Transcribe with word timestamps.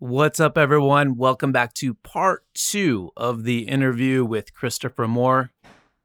What's 0.00 0.38
up, 0.38 0.56
everyone? 0.56 1.16
Welcome 1.16 1.50
back 1.50 1.74
to 1.74 1.92
part 1.92 2.44
two 2.54 3.10
of 3.16 3.42
the 3.42 3.66
interview 3.66 4.24
with 4.24 4.54
Christopher 4.54 5.08
Moore. 5.08 5.50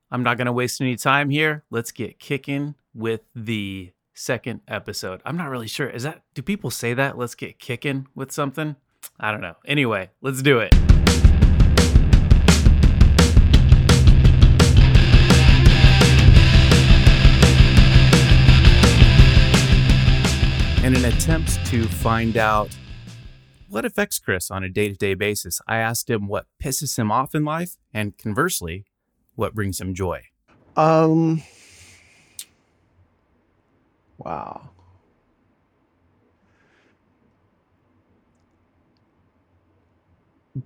I'm 0.09 0.23
not 0.23 0.35
going 0.37 0.47
to 0.47 0.51
waste 0.51 0.81
any 0.81 0.95
time 0.95 1.29
here. 1.29 1.63
Let's 1.69 1.91
get 1.91 2.17
kicking 2.17 2.73
with 2.95 3.21
the 3.35 3.91
second 4.15 4.61
episode. 4.67 5.21
I'm 5.25 5.37
not 5.37 5.51
really 5.51 5.67
sure. 5.67 5.87
Is 5.87 6.01
that, 6.01 6.23
do 6.33 6.41
people 6.41 6.71
say 6.71 6.95
that? 6.95 7.19
Let's 7.19 7.35
get 7.35 7.59
kicking 7.59 8.07
with 8.15 8.31
something? 8.31 8.77
I 9.19 9.31
don't 9.31 9.41
know. 9.41 9.57
Anyway, 9.63 10.09
let's 10.21 10.41
do 10.41 10.57
it. 10.57 10.73
In 20.83 20.95
an 20.95 21.05
attempt 21.05 21.63
to 21.67 21.87
find 21.87 22.37
out 22.37 22.75
what 23.73 23.85
affects 23.85 24.19
Chris 24.19 24.51
on 24.51 24.63
a 24.63 24.69
day 24.69 24.89
to 24.89 24.95
day 24.95 25.15
basis, 25.15 25.59
I 25.67 25.77
asked 25.77 26.09
him 26.09 26.27
what 26.27 26.45
pisses 26.63 26.97
him 26.97 27.11
off 27.11 27.33
in 27.33 27.43
life 27.43 27.77
and 27.93 28.15
conversely, 28.17 28.85
what 29.35 29.55
brings 29.55 29.81
him 29.81 29.95
joy. 29.95 30.21
Um. 30.77 31.41
Wow. 34.19 34.69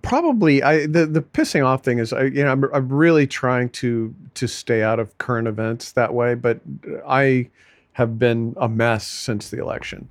Probably, 0.01 0.61
I 0.61 0.85
the 0.85 1.05
the 1.05 1.21
pissing 1.21 1.65
off 1.65 1.83
thing 1.83 1.99
is, 1.99 2.11
I 2.11 2.23
you 2.23 2.43
know, 2.43 2.51
I'm 2.51 2.63
I'm 2.73 2.89
really 2.89 3.25
trying 3.25 3.69
to 3.69 4.13
to 4.33 4.47
stay 4.47 4.83
out 4.83 4.99
of 4.99 5.17
current 5.17 5.47
events 5.47 5.93
that 5.93 6.13
way, 6.13 6.35
but 6.35 6.59
I 7.07 7.49
have 7.93 8.19
been 8.19 8.53
a 8.57 8.67
mess 8.67 9.07
since 9.07 9.49
the 9.49 9.59
election. 9.59 10.09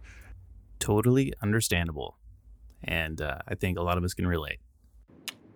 Totally 0.79 1.35
understandable. 1.43 2.17
And 2.87 3.21
uh, 3.21 3.39
I 3.49 3.55
think 3.55 3.79
a 3.79 3.83
lot 3.83 3.99
of 3.99 4.05
us 4.05 4.15
can 4.15 4.27
relate. 4.27 4.59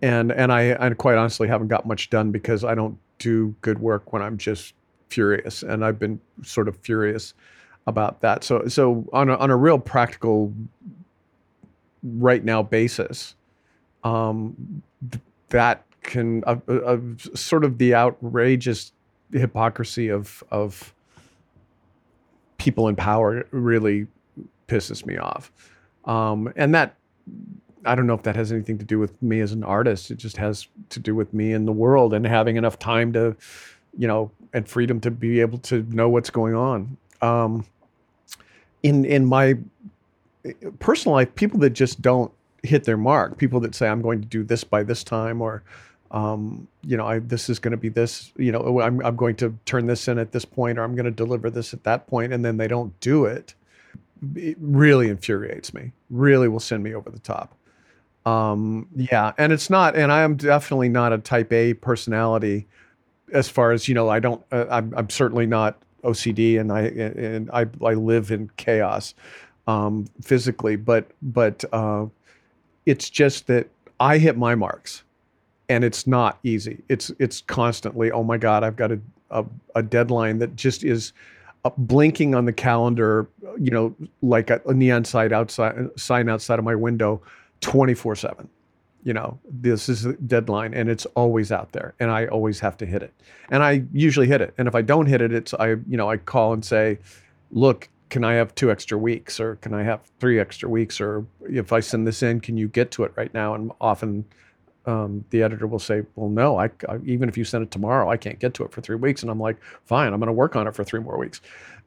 and 0.03 0.33
and 0.33 0.53
I, 0.53 0.77
I 0.79 0.91
quite 0.91 1.17
honestly 1.17 1.49
haven't 1.49 1.69
got 1.69 1.87
much 1.87 2.11
done 2.11 2.31
because 2.31 2.65
I 2.65 2.75
don't 2.75 2.99
do 3.19 3.55
good 3.61 3.79
work 3.79 4.13
when 4.13 4.23
I'm 4.23 4.39
just 4.39 4.75
furious, 5.09 5.63
and 5.63 5.85
I've 5.85 5.99
been 5.99 6.21
sort 6.43 6.69
of 6.69 6.77
furious 6.79 7.35
about 7.87 8.21
that. 8.21 8.45
So 8.45 8.67
so 8.69 9.09
on 9.13 9.29
a, 9.29 9.37
on 9.37 9.51
a 9.51 9.57
real 9.57 9.79
practical, 9.79 10.53
right 12.03 12.45
now 12.45 12.63
basis, 12.63 13.35
um, 14.05 14.83
th- 15.11 15.23
that 15.51 15.85
can 16.03 16.43
uh, 16.47 16.57
uh, 16.69 16.99
sort 17.35 17.65
of 17.65 17.79
the 17.79 17.95
outrageous 17.95 18.93
hypocrisy 19.33 20.09
of 20.09 20.43
of 20.51 20.95
people 22.59 22.89
in 22.89 22.97
power 22.97 23.45
really 23.51 24.07
pisses 24.69 25.05
me 25.05 25.17
off, 25.17 25.53
um, 26.05 26.53
and 26.57 26.75
that 26.75 26.97
I 27.85 27.95
don't 27.95 28.07
know 28.07 28.15
if 28.15 28.23
that 28.25 28.37
has 28.37 28.53
anything 28.53 28.79
to 28.79 28.85
do 28.85 28.99
with 28.99 29.21
me 29.23 29.41
as 29.41 29.53
an 29.53 29.65
artist. 29.65 30.11
It 30.11 30.17
just 30.17 30.37
has 30.37 30.69
to 30.91 31.01
do 31.01 31.15
with 31.15 31.33
me 31.33 31.53
in 31.53 31.65
the 31.65 31.73
world 31.73 32.13
and 32.13 32.27
having 32.27 32.57
enough 32.57 32.79
time 32.79 33.13
to, 33.15 33.37
you 33.97 34.07
know, 34.07 34.31
and 34.53 34.69
freedom 34.69 35.01
to 35.01 35.11
be 35.11 35.41
able 35.41 35.59
to 35.59 35.83
know 35.91 36.09
what's 36.09 36.31
going 36.31 36.55
on. 36.55 36.97
Um, 37.23 37.65
in 38.83 39.05
in 39.05 39.25
my 39.25 39.57
personal 40.79 41.15
life, 41.15 41.35
people 41.35 41.61
that 41.61 41.71
just 41.71 42.01
don't 42.03 42.33
hit 42.63 42.85
their 42.85 42.97
mark, 42.97 43.39
people 43.39 43.61
that 43.61 43.75
say 43.75 43.89
I'm 43.89 44.03
going 44.03 44.21
to 44.21 44.27
do 44.27 44.43
this 44.45 44.65
by 44.65 44.83
this 44.83 45.05
time, 45.05 45.41
or 45.41 45.63
um, 46.11 46.67
you 46.83 46.97
know, 46.97 47.07
I 47.07 47.19
this 47.21 47.49
is 47.49 47.59
going 47.59 47.73
to 47.73 47.77
be 47.77 47.89
this, 47.89 48.33
you 48.37 48.53
know, 48.53 48.81
I'm 48.81 49.05
I'm 49.05 49.17
going 49.17 49.37
to 49.37 49.57
turn 49.65 49.87
this 49.87 50.09
in 50.09 50.19
at 50.19 50.33
this 50.33 50.45
point, 50.45 50.79
or 50.79 50.83
I'm 50.83 50.95
going 50.95 51.05
to 51.05 51.11
deliver 51.11 51.51
this 51.51 51.73
at 51.73 51.85
that 51.85 52.07
point, 52.07 52.33
and 52.33 52.45
then 52.45 52.57
they 52.57 52.69
don't 52.69 52.99
do 53.01 53.25
it. 53.25 53.55
It 54.37 54.57
really 54.61 55.09
infuriates 55.09 55.73
me. 55.73 55.93
Really 56.11 56.49
will 56.49 56.61
send 56.61 56.83
me 56.83 56.95
over 56.95 57.11
the 57.11 57.19
top. 57.19 57.57
Um, 58.27 58.87
yeah, 58.95 59.33
and 59.39 59.53
it's 59.53 59.71
not, 59.71 59.97
and 59.97 60.13
I 60.13 60.23
am 60.23 60.37
definitely 60.37 60.89
not 60.89 61.13
a 61.13 61.19
type 61.19 61.53
A 61.53 61.75
personality. 61.75 62.67
As 63.33 63.49
far 63.49 63.73
as 63.73 63.89
you 63.89 63.95
know, 63.95 64.09
I 64.09 64.21
don't. 64.21 64.43
Uh, 64.53 64.67
I'm, 64.71 64.93
I'm 64.97 65.09
certainly 65.09 65.47
not 65.47 65.81
OCD, 66.05 66.61
and 66.61 66.71
I 66.73 66.83
and 66.83 67.51
I 67.53 67.67
I 67.85 67.95
live 67.95 68.31
in 68.31 68.51
chaos 68.57 69.15
um, 69.67 70.07
physically, 70.21 70.77
but 70.77 71.11
but 71.23 71.65
uh, 71.73 72.07
it's 72.87 73.09
just 73.09 73.47
that 73.47 73.69
I 74.01 74.19
hit 74.19 74.37
my 74.37 74.55
marks, 74.55 75.03
and 75.69 75.83
it's 75.85 76.07
not 76.07 76.39
easy. 76.43 76.83
It's 76.89 77.11
it's 77.19 77.41
constantly. 77.43 78.11
Oh 78.11 78.23
my 78.23 78.37
God, 78.37 78.65
I've 78.65 78.77
got 78.77 78.93
a 78.93 79.01
a, 79.31 79.45
a 79.75 79.83
deadline 79.83 80.39
that 80.39 80.57
just 80.57 80.85
is 80.85 81.13
blinking 81.77 82.35
on 82.35 82.45
the 82.45 82.53
calendar. 82.53 83.29
You 83.59 83.71
know, 83.71 83.97
like 84.23 84.51
a, 84.51 84.61
a 84.67 84.75
neon 84.75 85.05
sign 85.05 85.33
outside 85.33 85.77
sign 85.97 86.29
outside 86.29 86.59
of 86.59 86.65
my 86.65 86.75
window 86.75 87.23
24 87.61 88.17
7 88.17 88.49
you 89.03 89.13
know 89.13 89.39
this 89.51 89.89
is 89.89 90.03
the 90.03 90.13
deadline 90.15 90.75
and 90.75 90.89
it's 90.89 91.07
always 91.15 91.51
out 91.51 91.73
there 91.73 91.95
and 92.01 92.11
i 92.11 92.27
always 92.27 92.61
have 92.61 92.77
to 92.77 92.87
hit 92.87 93.03
it. 93.03 93.13
And 93.51 93.63
i 93.63 93.83
usually 93.93 94.27
hit 94.27 94.41
it. 94.41 94.55
And 94.59 94.69
if 94.69 94.75
i 94.75 94.83
don't 94.83 95.07
hit 95.07 95.21
it 95.21 95.33
it's 95.33 95.55
i 95.55 95.69
you 95.69 95.97
know 95.97 96.11
i 96.11 96.17
call 96.17 96.53
and 96.53 96.65
say 96.65 96.99
look 97.51 97.89
can 98.11 98.25
i 98.25 98.35
have 98.35 98.55
two 98.55 98.71
extra 98.71 98.99
weeks 98.99 99.41
or 99.41 99.57
can 99.57 99.73
i 99.73 99.83
have 99.83 100.01
three 100.19 100.39
extra 100.39 100.69
weeks 100.69 101.01
or 101.01 101.25
if 101.49 101.73
i 101.73 101.81
send 101.81 102.07
this 102.07 102.23
in 102.23 102.41
can 102.41 102.57
you 102.57 102.69
get 102.69 102.91
to 102.93 103.05
it 103.05 103.13
right 103.17 103.33
now? 103.33 103.55
And 103.55 103.73
often 103.81 104.25
um, 104.87 105.25
the 105.31 105.43
editor 105.43 105.67
will 105.67 105.79
say 105.79 106.03
well 106.17 106.29
no 106.31 106.59
I, 106.59 106.71
I 106.89 106.99
even 107.05 107.29
if 107.29 107.37
you 107.37 107.45
send 107.45 107.63
it 107.63 107.71
tomorrow 107.71 108.09
i 108.11 108.17
can't 108.17 108.39
get 108.39 108.55
to 108.55 108.65
it 108.65 108.73
for 108.73 108.81
three 108.81 108.97
weeks 108.97 109.23
and 109.23 109.31
i'm 109.31 109.41
like 109.41 109.57
fine 109.85 110.13
i'm 110.13 110.21
going 110.21 110.29
to 110.29 110.33
work 110.33 110.57
on 110.57 110.67
it 110.67 110.75
for 110.75 110.85
three 110.85 111.01
more 111.01 111.19
weeks 111.19 111.41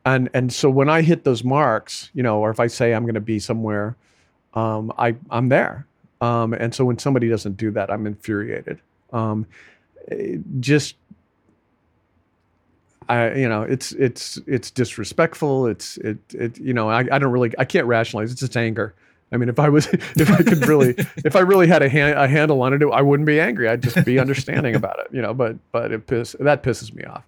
and 0.06 0.30
and 0.34 0.54
so 0.54 0.70
when 0.70 0.90
i 0.90 1.02
hit 1.02 1.24
those 1.24 1.44
marks 1.44 2.12
you 2.14 2.24
know 2.24 2.40
or 2.40 2.52
if 2.52 2.60
i 2.60 2.68
say 2.68 2.94
i'm 2.94 3.04
going 3.04 3.16
to 3.16 3.22
be 3.22 3.40
somewhere 3.40 3.96
um, 4.54 4.92
I 4.98 5.16
I'm 5.30 5.50
there. 5.50 5.88
Um, 6.22 6.54
and 6.54 6.74
so 6.74 6.86
when 6.86 6.98
somebody 6.98 7.28
doesn't 7.28 7.58
do 7.58 7.72
that, 7.72 7.92
I'm 7.92 8.06
infuriated. 8.06 8.80
Um, 9.12 9.46
just 10.60 10.96
I 13.10 13.34
you 13.34 13.50
know 13.50 13.64
it's 13.64 13.92
it's 13.94 14.40
it's 14.48 14.72
disrespectful. 14.72 15.68
It's 15.68 15.98
it 15.98 16.18
it 16.34 16.58
you 16.60 16.74
know 16.74 16.90
I, 16.90 17.00
I 17.12 17.20
don't 17.20 17.32
really 17.32 17.52
I 17.58 17.66
can't 17.66 17.88
rationalize. 17.88 18.32
It's 18.32 18.42
just 18.42 18.56
anger. 18.56 18.94
I 19.34 19.38
mean, 19.38 19.50
if 19.50 19.60
I 19.60 19.70
was 19.70 19.88
if 19.94 20.30
I 20.32 20.44
could 20.44 20.68
really 20.68 20.96
if 21.26 21.36
I 21.36 21.40
really 21.40 21.68
had 21.68 21.82
a, 21.82 21.90
hand, 21.90 22.18
a 22.18 22.28
handle 22.28 22.62
on 22.62 22.74
it, 22.74 22.84
I 22.84 23.02
wouldn't 23.02 23.28
be 23.28 23.40
angry. 23.40 23.68
I'd 23.68 23.82
just 23.82 24.06
be 24.06 24.20
understanding 24.20 24.76
about 24.76 25.00
it. 25.00 25.08
You 25.12 25.22
know, 25.22 25.34
but 25.34 25.58
but 25.72 25.92
it 25.92 26.08
piss 26.08 26.36
that 26.40 26.64
pisses 26.64 26.94
me 26.94 27.04
off. 27.04 27.28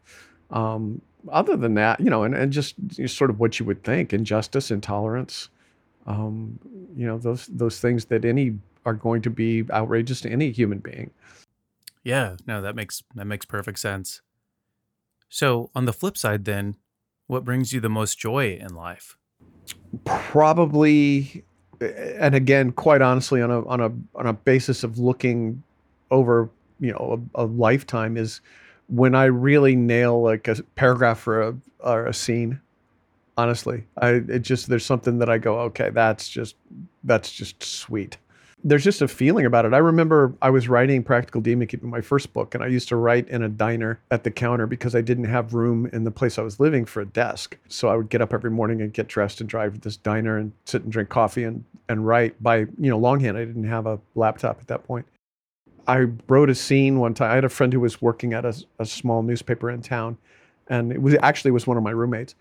Um, 0.52 1.02
other 1.32 1.56
than 1.58 1.74
that, 1.74 2.00
you 2.00 2.10
know, 2.10 2.24
and, 2.24 2.36
and 2.36 2.54
just 2.54 2.76
sort 3.08 3.30
of 3.30 3.40
what 3.40 3.60
you 3.60 3.66
would 3.66 3.84
think: 3.84 4.14
injustice, 4.14 4.72
intolerance, 4.72 5.50
um, 6.06 6.60
you 6.96 7.08
know 7.08 7.18
those 7.18 7.48
those 7.48 7.80
things 7.80 8.06
that 8.06 8.24
any 8.24 8.58
are 8.86 8.94
going 8.94 9.22
to 9.24 9.30
be 9.30 9.66
outrageous 9.72 10.22
to 10.22 10.30
any 10.30 10.52
human 10.52 10.78
being. 10.78 11.12
Yeah, 12.04 12.36
no, 12.46 12.62
that 12.62 12.76
makes 12.76 13.04
that 13.16 13.26
makes 13.26 13.46
perfect 13.46 13.80
sense. 13.80 14.22
So, 15.28 15.72
on 15.74 15.86
the 15.86 15.94
flip 15.94 16.18
side 16.18 16.46
then, 16.46 16.76
what 17.28 17.44
brings 17.44 17.74
you 17.74 17.80
the 17.80 17.90
most 17.90 18.20
joy 18.20 18.58
in 18.62 18.76
life? 18.76 19.18
Probably 20.06 21.44
and 21.82 22.36
again, 22.36 22.72
quite 22.72 23.02
honestly 23.02 23.42
on 23.42 23.52
a 23.52 23.66
on 23.68 23.82
a 23.82 23.92
on 24.16 24.28
a 24.28 24.34
basis 24.34 24.84
of 24.84 25.00
looking 25.00 25.64
over, 26.12 26.50
you 26.80 26.92
know, 26.92 27.28
a, 27.36 27.44
a 27.44 27.46
lifetime 27.46 28.18
is 28.18 28.42
when 28.88 29.16
I 29.16 29.26
really 29.26 29.76
nail 29.76 30.22
like 30.22 30.48
a 30.48 30.62
paragraph 30.76 31.28
or 31.28 31.42
a 31.42 31.56
or 31.80 32.06
a 32.08 32.14
scene 32.14 32.60
honestly. 33.38 33.86
I 33.98 34.10
it 34.28 34.40
just 34.40 34.68
there's 34.68 34.86
something 34.86 35.20
that 35.20 35.30
i 35.30 35.38
go 35.38 35.60
okay 35.62 35.90
that's 35.90 36.30
just 36.30 36.56
that's 37.04 37.32
just 37.32 37.64
sweet 37.64 38.18
there's 38.66 38.84
just 38.84 39.02
a 39.02 39.08
feeling 39.08 39.46
about 39.46 39.64
it 39.64 39.74
i 39.74 39.78
remember 39.78 40.34
i 40.42 40.50
was 40.50 40.68
writing 40.68 41.04
Practical 41.04 41.42
Demonkeeping 41.42 41.84
my 41.84 42.02
first 42.02 42.34
book 42.34 42.54
and 42.56 42.64
i 42.64 42.68
used 42.68 42.90
to 42.90 42.96
write 42.96 43.28
in 43.30 43.44
a 43.44 43.50
diner 43.50 44.00
at 44.12 44.24
the 44.24 44.32
counter 44.32 44.66
because 44.68 44.96
i 44.96 45.02
didn't 45.02 45.26
have 45.26 45.54
room 45.54 45.88
in 45.94 46.04
the 46.04 46.12
place 46.12 46.38
i 46.38 46.42
was 46.42 46.60
living 46.60 46.84
for 46.84 47.02
a 47.02 47.06
desk 47.06 47.58
so 47.70 47.88
i 47.88 47.96
would 47.96 48.10
get 48.10 48.22
up 48.22 48.34
every 48.34 48.52
morning 48.52 48.82
and 48.82 48.92
get 48.94 49.08
dressed 49.08 49.40
and 49.40 49.50
drive 49.50 49.74
to 49.74 49.80
this 49.80 49.98
diner 49.98 50.38
and 50.38 50.52
sit 50.66 50.84
and 50.84 50.92
drink 50.92 51.10
coffee 51.10 51.44
and 51.44 51.64
and 51.88 52.06
write 52.06 52.42
by 52.42 52.58
you 52.58 52.90
know 52.90 52.98
longhand 52.98 53.38
i 53.38 53.46
didn't 53.46 53.64
have 53.64 53.86
a 53.86 54.00
laptop 54.16 54.60
at 54.60 54.68
that 54.68 54.84
point 54.84 55.06
i 55.88 56.08
wrote 56.28 56.50
a 56.50 56.56
scene 56.56 57.00
one 57.00 57.14
time 57.14 57.32
i 57.32 57.36
had 57.36 57.46
a 57.46 57.50
friend 57.50 57.72
who 57.72 57.80
was 57.80 58.02
working 58.02 58.34
at 58.34 58.44
a, 58.44 58.56
a 58.80 58.86
small 58.86 59.22
newspaper 59.22 59.70
in 59.70 59.82
town 59.82 60.18
and 60.68 60.92
it 60.92 61.02
was 61.02 61.16
actually 61.22 61.52
was 61.52 61.68
one 61.68 61.78
of 61.78 61.84
my 61.84 61.92
roommates 61.92 62.34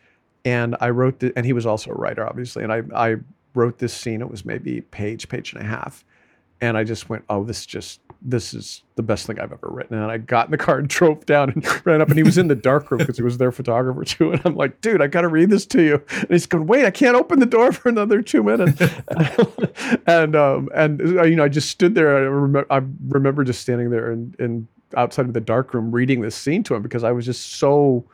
and 0.45 0.77
I 0.81 0.91
wrote 0.91 1.21
the, 1.21 1.33
and 1.37 1.47
he 1.47 1.53
was 1.53 1.67
also 1.67 1.91
a 1.91 1.95
writer, 1.95 2.27
obviously. 2.27 2.63
And 2.63 2.73
I, 2.73 2.83
I 2.95 3.17
wrote 3.55 3.79
this 3.79 3.95
scene. 3.95 4.21
It 4.21 4.31
was 4.31 4.45
maybe 4.45 4.83
page, 4.83 5.29
page 5.29 5.53
and 5.53 5.63
a 5.63 5.65
half. 5.65 6.05
And 6.61 6.79
I 6.79 6.85
just 6.85 7.09
went, 7.09 7.25
oh, 7.29 7.45
this 7.45 7.67
just, 7.67 8.01
this 8.23 8.55
is 8.55 8.83
the 8.95 9.03
best 9.03 9.27
thing 9.27 9.39
I've 9.39 9.53
ever 9.53 9.69
written. 9.69 9.99
And 9.99 10.11
I 10.11 10.19
got 10.19 10.47
in 10.47 10.51
the 10.51 10.57
car 10.57 10.79
and 10.79 10.89
drove 10.89 11.27
down 11.27 11.51
and 11.51 11.87
ran 11.87 12.01
up. 12.01 12.09
And 12.09 12.17
he 12.17 12.23
was 12.23 12.39
in 12.39 12.49
the 12.49 12.55
dark 12.55 12.91
room 12.91 12.99
because 12.99 13.17
he 13.17 13.23
was 13.23 13.39
their 13.39 13.53
photographer 13.53 14.05
too. 14.05 14.33
And 14.33 14.43
I'm 14.45 14.57
like, 14.57 14.81
dude, 14.81 15.03
I 15.03 15.07
got 15.07 15.23
to 15.23 15.29
read 15.29 15.51
this 15.51 15.67
to 15.67 15.83
you. 15.83 16.03
And 16.11 16.31
he's 16.31 16.47
going, 16.47 16.67
wait, 16.67 16.85
I 16.85 16.91
can't 16.91 17.17
open 17.17 17.41
the 17.41 17.47
door 17.47 17.73
for 17.73 17.89
another 17.89 18.23
two 18.23 18.43
minutes. 18.43 18.81
and, 20.07 20.37
um, 20.37 20.69
and, 20.75 21.19
uh, 21.19 21.25
you 21.25 21.37
know, 21.37 21.45
I 21.45 21.49
just 21.49 21.69
stood 21.69 21.95
there. 21.95 22.17
I 22.17 22.21
remember, 22.21 22.73
I 22.73 22.83
remember 23.09 23.45
just 23.45 23.61
standing 23.61 23.91
there 23.91 24.11
and, 24.11 24.35
and 24.39 24.69
outside 24.97 25.27
of 25.27 25.35
the 25.35 25.41
dark 25.41 25.75
room 25.75 25.91
reading 25.91 26.21
this 26.21 26.37
scene 26.37 26.63
to 26.65 26.75
him 26.75 26.83
because 26.83 27.05
I 27.05 27.13
was 27.13 27.27
just 27.27 27.57
so 27.57 28.05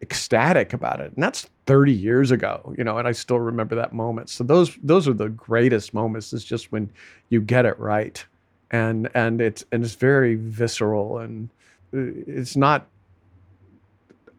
ecstatic 0.00 0.72
about 0.72 1.00
it. 1.00 1.12
And 1.14 1.22
that's 1.22 1.48
30 1.66 1.92
years 1.92 2.30
ago, 2.30 2.74
you 2.76 2.84
know, 2.84 2.98
and 2.98 3.06
I 3.06 3.12
still 3.12 3.38
remember 3.38 3.74
that 3.76 3.92
moment. 3.92 4.28
So 4.28 4.44
those 4.44 4.76
those 4.82 5.06
are 5.06 5.12
the 5.12 5.28
greatest 5.28 5.94
moments. 5.94 6.32
Is 6.32 6.44
just 6.44 6.72
when 6.72 6.90
you 7.28 7.40
get 7.40 7.66
it 7.66 7.78
right, 7.78 8.24
and 8.70 9.08
and 9.14 9.40
it's 9.40 9.64
and 9.70 9.84
it's 9.84 9.94
very 9.94 10.34
visceral 10.34 11.18
and 11.18 11.48
uh, 11.94 12.12
it's 12.26 12.56
not 12.56 12.86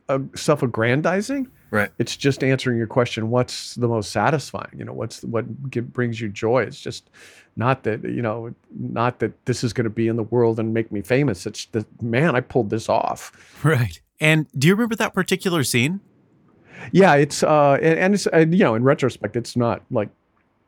uh, 0.09 0.19
self-aggrandizing. 0.35 1.47
Right. 1.71 1.89
It's 1.97 2.15
just 2.15 2.43
answering 2.43 2.77
your 2.77 2.87
question. 2.87 3.31
What's 3.31 3.73
the 3.75 3.87
most 3.87 4.11
satisfying? 4.11 4.75
You 4.77 4.85
know, 4.85 4.93
what's 4.93 5.23
what 5.23 5.71
give, 5.71 5.91
brings 5.91 6.21
you 6.21 6.29
joy? 6.29 6.63
It's 6.63 6.79
just 6.79 7.09
not 7.55 7.83
that 7.83 8.03
you 8.03 8.21
know, 8.21 8.53
not 8.77 9.19
that 9.19 9.45
this 9.45 9.63
is 9.63 9.71
going 9.73 9.85
to 9.85 9.89
be 9.89 10.07
in 10.07 10.17
the 10.17 10.23
world 10.23 10.59
and 10.59 10.73
make 10.73 10.91
me 10.91 11.01
famous. 11.01 11.45
It's 11.45 11.65
the 11.67 11.85
man, 12.01 12.35
I 12.35 12.41
pulled 12.41 12.69
this 12.69 12.89
off. 12.89 13.31
Right. 13.63 14.01
And 14.19 14.47
do 14.57 14.67
you 14.67 14.75
remember 14.75 14.95
that 14.97 15.13
particular 15.13 15.63
scene? 15.63 16.01
Yeah, 16.91 17.15
it's 17.15 17.43
uh, 17.43 17.77
and, 17.81 17.99
and 17.99 18.13
it's 18.13 18.27
and, 18.27 18.53
you 18.53 18.63
know, 18.63 18.75
in 18.75 18.83
retrospect, 18.83 19.35
it's 19.35 19.55
not 19.55 19.83
like 19.91 20.09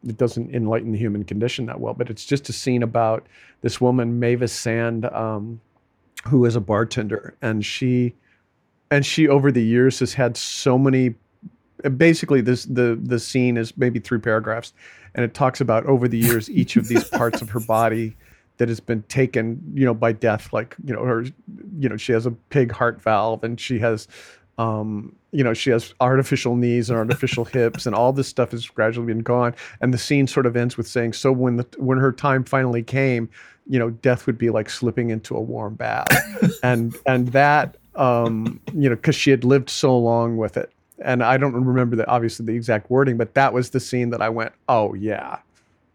it 0.08 0.18
doesn't 0.18 0.54
enlighten 0.54 0.92
the 0.92 0.98
human 0.98 1.24
condition 1.24 1.66
that 1.66 1.80
well, 1.80 1.94
but 1.94 2.10
it's 2.10 2.26
just 2.26 2.48
a 2.50 2.54
scene 2.54 2.84
about 2.84 3.26
this 3.62 3.82
woman, 3.82 4.20
Mavis 4.20 4.54
Sand, 4.54 5.06
um, 5.06 5.60
who 6.28 6.46
is 6.46 6.56
a 6.56 6.62
bartender, 6.62 7.36
and 7.42 7.66
she 7.66 8.14
and 8.92 9.06
she 9.06 9.28
over 9.28 9.52
the 9.52 9.64
years 9.64 10.00
has 10.00 10.14
had 10.14 10.38
so 10.38 10.78
many. 10.78 11.16
Basically, 11.98 12.42
this 12.42 12.66
the 12.66 13.00
the 13.02 13.20
scene 13.20 13.58
is 13.58 13.76
maybe 13.78 14.00
three 14.00 14.20
paragraphs, 14.20 14.74
and 15.14 15.26
it 15.26 15.34
talks 15.34 15.62
about 15.62 15.86
over 15.86 16.08
the 16.08 16.18
years 16.18 16.50
each 16.50 16.78
of 16.78 16.88
these 16.88 17.04
parts 17.06 17.42
of 17.42 17.50
her 17.50 17.60
body 17.68 18.16
that 18.58 18.70
has 18.70 18.80
been 18.80 19.04
taken, 19.04 19.62
you 19.74 19.86
know, 19.86 19.94
by 19.94 20.12
death. 20.12 20.54
Like 20.54 20.76
you 20.86 20.94
know, 20.94 21.04
her, 21.04 21.26
you 21.80 21.90
know, 21.90 21.98
she 21.98 22.12
has 22.12 22.26
a 22.26 22.32
pig 22.32 22.72
heart 22.72 23.02
valve, 23.02 23.44
and 23.44 23.60
she 23.60 23.80
has 23.80 24.08
um, 24.58 25.16
you 25.32 25.44
know, 25.44 25.54
she 25.54 25.70
has 25.70 25.94
artificial 26.00 26.56
knees 26.56 26.90
and 26.90 26.98
artificial 26.98 27.46
hips, 27.56 27.86
and 27.86 27.96
all 27.96 28.14
this 28.14 28.28
stuff 28.28 28.52
has 28.52 28.68
gradually 28.68 29.08
been 29.08 29.20
gone. 29.20 29.54
And 29.82 29.94
the 29.94 29.98
scene 29.98 30.28
sort 30.28 30.46
of 30.46 30.56
ends 30.56 30.78
with 30.78 30.88
saying, 30.88 31.14
"So 31.14 31.32
when 31.32 31.58
the 31.58 31.68
when 31.78 31.98
her 31.98 32.12
time 32.12 32.44
finally 32.44 32.84
came, 32.84 33.30
you 33.68 33.80
know, 33.80 33.90
death 33.90 34.26
would 34.28 34.38
be 34.38 34.50
like 34.50 34.70
slipping 34.70 35.10
into 35.10 35.36
a 35.36 35.42
warm 35.42 35.76
bath," 35.76 36.08
and 36.64 36.96
and 37.06 37.30
that, 37.30 37.78
um, 37.96 38.60
you 38.74 38.90
know, 38.90 38.96
because 38.96 39.16
she 39.16 39.32
had 39.32 39.44
lived 39.44 39.70
so 39.70 39.98
long 39.98 40.38
with 40.38 40.58
it. 40.58 40.72
And 41.04 41.22
I 41.22 41.36
don't 41.36 41.54
remember 41.54 41.98
the 41.98 42.08
obviously 42.08 42.46
the 42.46 42.56
exact 42.56 42.90
wording, 42.90 43.18
but 43.18 43.34
that 43.34 43.52
was 43.52 43.72
the 43.72 43.82
scene 43.82 44.12
that 44.12 44.22
I 44.22 44.30
went, 44.30 44.54
"Oh 44.70 44.94
yeah, 44.94 45.40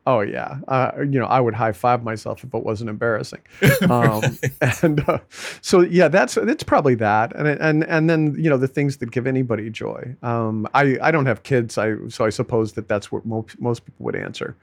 Oh 0.06 0.20
yeah, 0.20 0.58
uh, 0.66 0.92
you 0.98 1.20
know 1.20 1.26
I 1.26 1.40
would 1.40 1.54
high 1.54 1.72
five 1.72 2.02
myself 2.02 2.42
if 2.42 2.54
it 2.54 2.64
wasn't 2.64 2.88
embarrassing, 2.88 3.40
um, 3.90 4.38
and 4.82 5.06
uh, 5.08 5.18
so 5.60 5.80
yeah, 5.80 6.08
that's 6.08 6.36
it's 6.38 6.62
probably 6.62 6.94
that, 6.96 7.36
and 7.36 7.46
and 7.46 7.84
and 7.84 8.08
then 8.08 8.34
you 8.38 8.48
know 8.48 8.56
the 8.56 8.66
things 8.66 8.96
that 8.98 9.10
give 9.10 9.26
anybody 9.26 9.68
joy. 9.68 10.16
Um, 10.22 10.66
I 10.72 10.96
I 11.02 11.10
don't 11.10 11.26
have 11.26 11.42
kids, 11.42 11.76
I 11.76 11.96
so 12.08 12.24
I 12.24 12.30
suppose 12.30 12.72
that 12.72 12.88
that's 12.88 13.12
what 13.12 13.26
most 13.26 13.60
most 13.60 13.84
people 13.84 14.04
would 14.06 14.16
answer, 14.16 14.56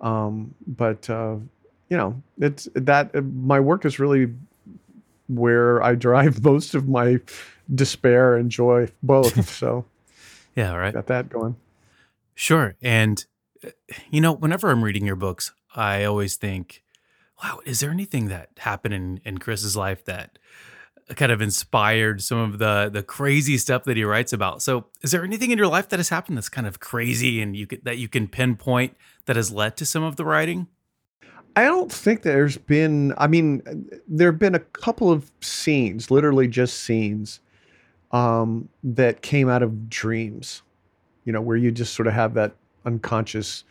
um, 0.00 0.54
but 0.66 1.08
uh, 1.08 1.36
you 1.88 1.96
know 1.96 2.22
it's 2.38 2.68
that 2.74 3.14
my 3.24 3.60
work 3.60 3.86
is 3.86 3.98
really 3.98 4.32
where 5.28 5.82
I 5.82 5.94
drive 5.94 6.44
most 6.44 6.74
of 6.74 6.86
my 6.86 7.18
despair 7.74 8.36
and 8.36 8.50
joy 8.50 8.88
both. 9.02 9.48
So 9.58 9.86
yeah, 10.54 10.74
right, 10.74 10.92
got 10.92 11.06
that 11.06 11.30
going. 11.30 11.56
Sure, 12.34 12.74
and 12.82 13.24
you 14.10 14.20
know, 14.20 14.32
whenever 14.32 14.70
I'm 14.70 14.82
reading 14.82 15.06
your 15.06 15.16
books, 15.16 15.52
I 15.74 16.04
always 16.04 16.36
think, 16.36 16.82
wow, 17.42 17.60
is 17.64 17.80
there 17.80 17.90
anything 17.90 18.28
that 18.28 18.50
happened 18.58 18.94
in, 18.94 19.20
in 19.24 19.38
Chris's 19.38 19.76
life 19.76 20.04
that 20.04 20.38
kind 21.16 21.32
of 21.32 21.42
inspired 21.42 22.22
some 22.22 22.38
of 22.38 22.58
the 22.58 22.88
the 22.90 23.02
crazy 23.02 23.58
stuff 23.58 23.84
that 23.84 23.96
he 23.96 24.04
writes 24.04 24.32
about? 24.32 24.62
So, 24.62 24.86
is 25.02 25.10
there 25.10 25.24
anything 25.24 25.50
in 25.50 25.58
your 25.58 25.66
life 25.66 25.88
that 25.90 25.98
has 25.98 26.08
happened 26.08 26.36
that's 26.36 26.48
kind 26.48 26.66
of 26.66 26.80
crazy 26.80 27.40
and 27.40 27.56
you 27.56 27.66
could, 27.66 27.84
that 27.84 27.98
you 27.98 28.08
can 28.08 28.28
pinpoint 28.28 28.96
that 29.26 29.36
has 29.36 29.50
led 29.50 29.76
to 29.78 29.86
some 29.86 30.02
of 30.02 30.16
the 30.16 30.24
writing? 30.24 30.68
I 31.54 31.64
don't 31.64 31.92
think 31.92 32.22
there's 32.22 32.56
been. 32.56 33.14
I 33.18 33.26
mean, 33.26 33.90
there 34.08 34.30
have 34.30 34.38
been 34.38 34.54
a 34.54 34.60
couple 34.60 35.10
of 35.10 35.30
scenes, 35.40 36.10
literally 36.10 36.48
just 36.48 36.80
scenes, 36.80 37.40
um, 38.10 38.68
that 38.82 39.22
came 39.22 39.48
out 39.48 39.62
of 39.62 39.90
dreams. 39.90 40.62
You 41.24 41.32
know, 41.32 41.40
where 41.40 41.56
you 41.56 41.70
just 41.70 41.94
sort 41.94 42.08
of 42.08 42.14
have 42.14 42.34
that 42.34 42.56
unconscious 42.84 43.64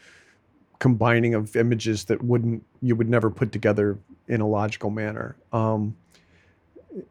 combining 0.80 1.36
of 1.36 1.56
images 1.56 2.06
that 2.06 2.24
wouldn't 2.24 2.64
you 2.82 2.96
would 2.96 3.10
never 3.10 3.30
put 3.30 3.52
together 3.52 3.98
in 4.28 4.42
a 4.42 4.48
logical 4.48 4.90
manner. 4.90 5.36
Um, 5.54 5.96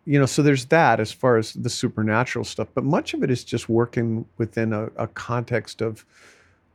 you 0.05 0.19
know, 0.19 0.26
so 0.26 0.43
there's 0.43 0.67
that 0.67 1.00
as 1.00 1.12
far 1.12 1.37
as 1.37 1.55
the 1.55 1.70
supernatural 1.70 2.44
stuff, 2.44 2.69
but 2.75 2.85
much 2.85 3.14
of 3.14 3.23
it 3.23 3.31
is 3.31 3.44
just 3.44 3.69
working 3.69 4.26
within 4.37 4.73
a, 4.73 4.87
a 4.97 5.06
context 5.06 5.81
of 5.81 6.05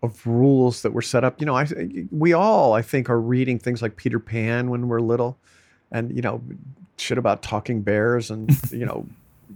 of 0.01 0.25
rules 0.25 0.81
that 0.83 0.93
were 0.93 1.01
set 1.01 1.23
up. 1.23 1.39
You 1.39 1.45
know, 1.45 1.55
I 1.55 1.67
we 2.11 2.33
all 2.33 2.73
I 2.73 2.81
think 2.81 3.09
are 3.09 3.19
reading 3.19 3.59
things 3.59 3.81
like 3.81 3.95
Peter 3.95 4.19
Pan 4.19 4.69
when 4.69 4.87
we're 4.87 5.01
little, 5.01 5.37
and 5.91 6.15
you 6.15 6.21
know, 6.21 6.41
shit 6.97 7.17
about 7.17 7.41
talking 7.41 7.81
bears 7.81 8.31
and 8.31 8.49
you 8.71 8.85
know, 8.85 9.05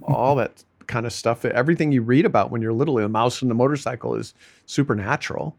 all 0.04 0.36
that 0.36 0.64
kind 0.90 1.06
of 1.06 1.14
stuff. 1.14 1.46
Everything 1.46 1.94
you 1.94 2.02
read 2.02 2.26
about 2.26 2.52
when 2.52 2.62
you're 2.62 2.74
little, 2.74 3.00
a 3.00 3.08
mouse 3.08 3.42
and 3.42 3.50
the 3.50 3.56
motorcycle 3.56 4.16
is 4.16 4.34
supernatural. 4.66 5.56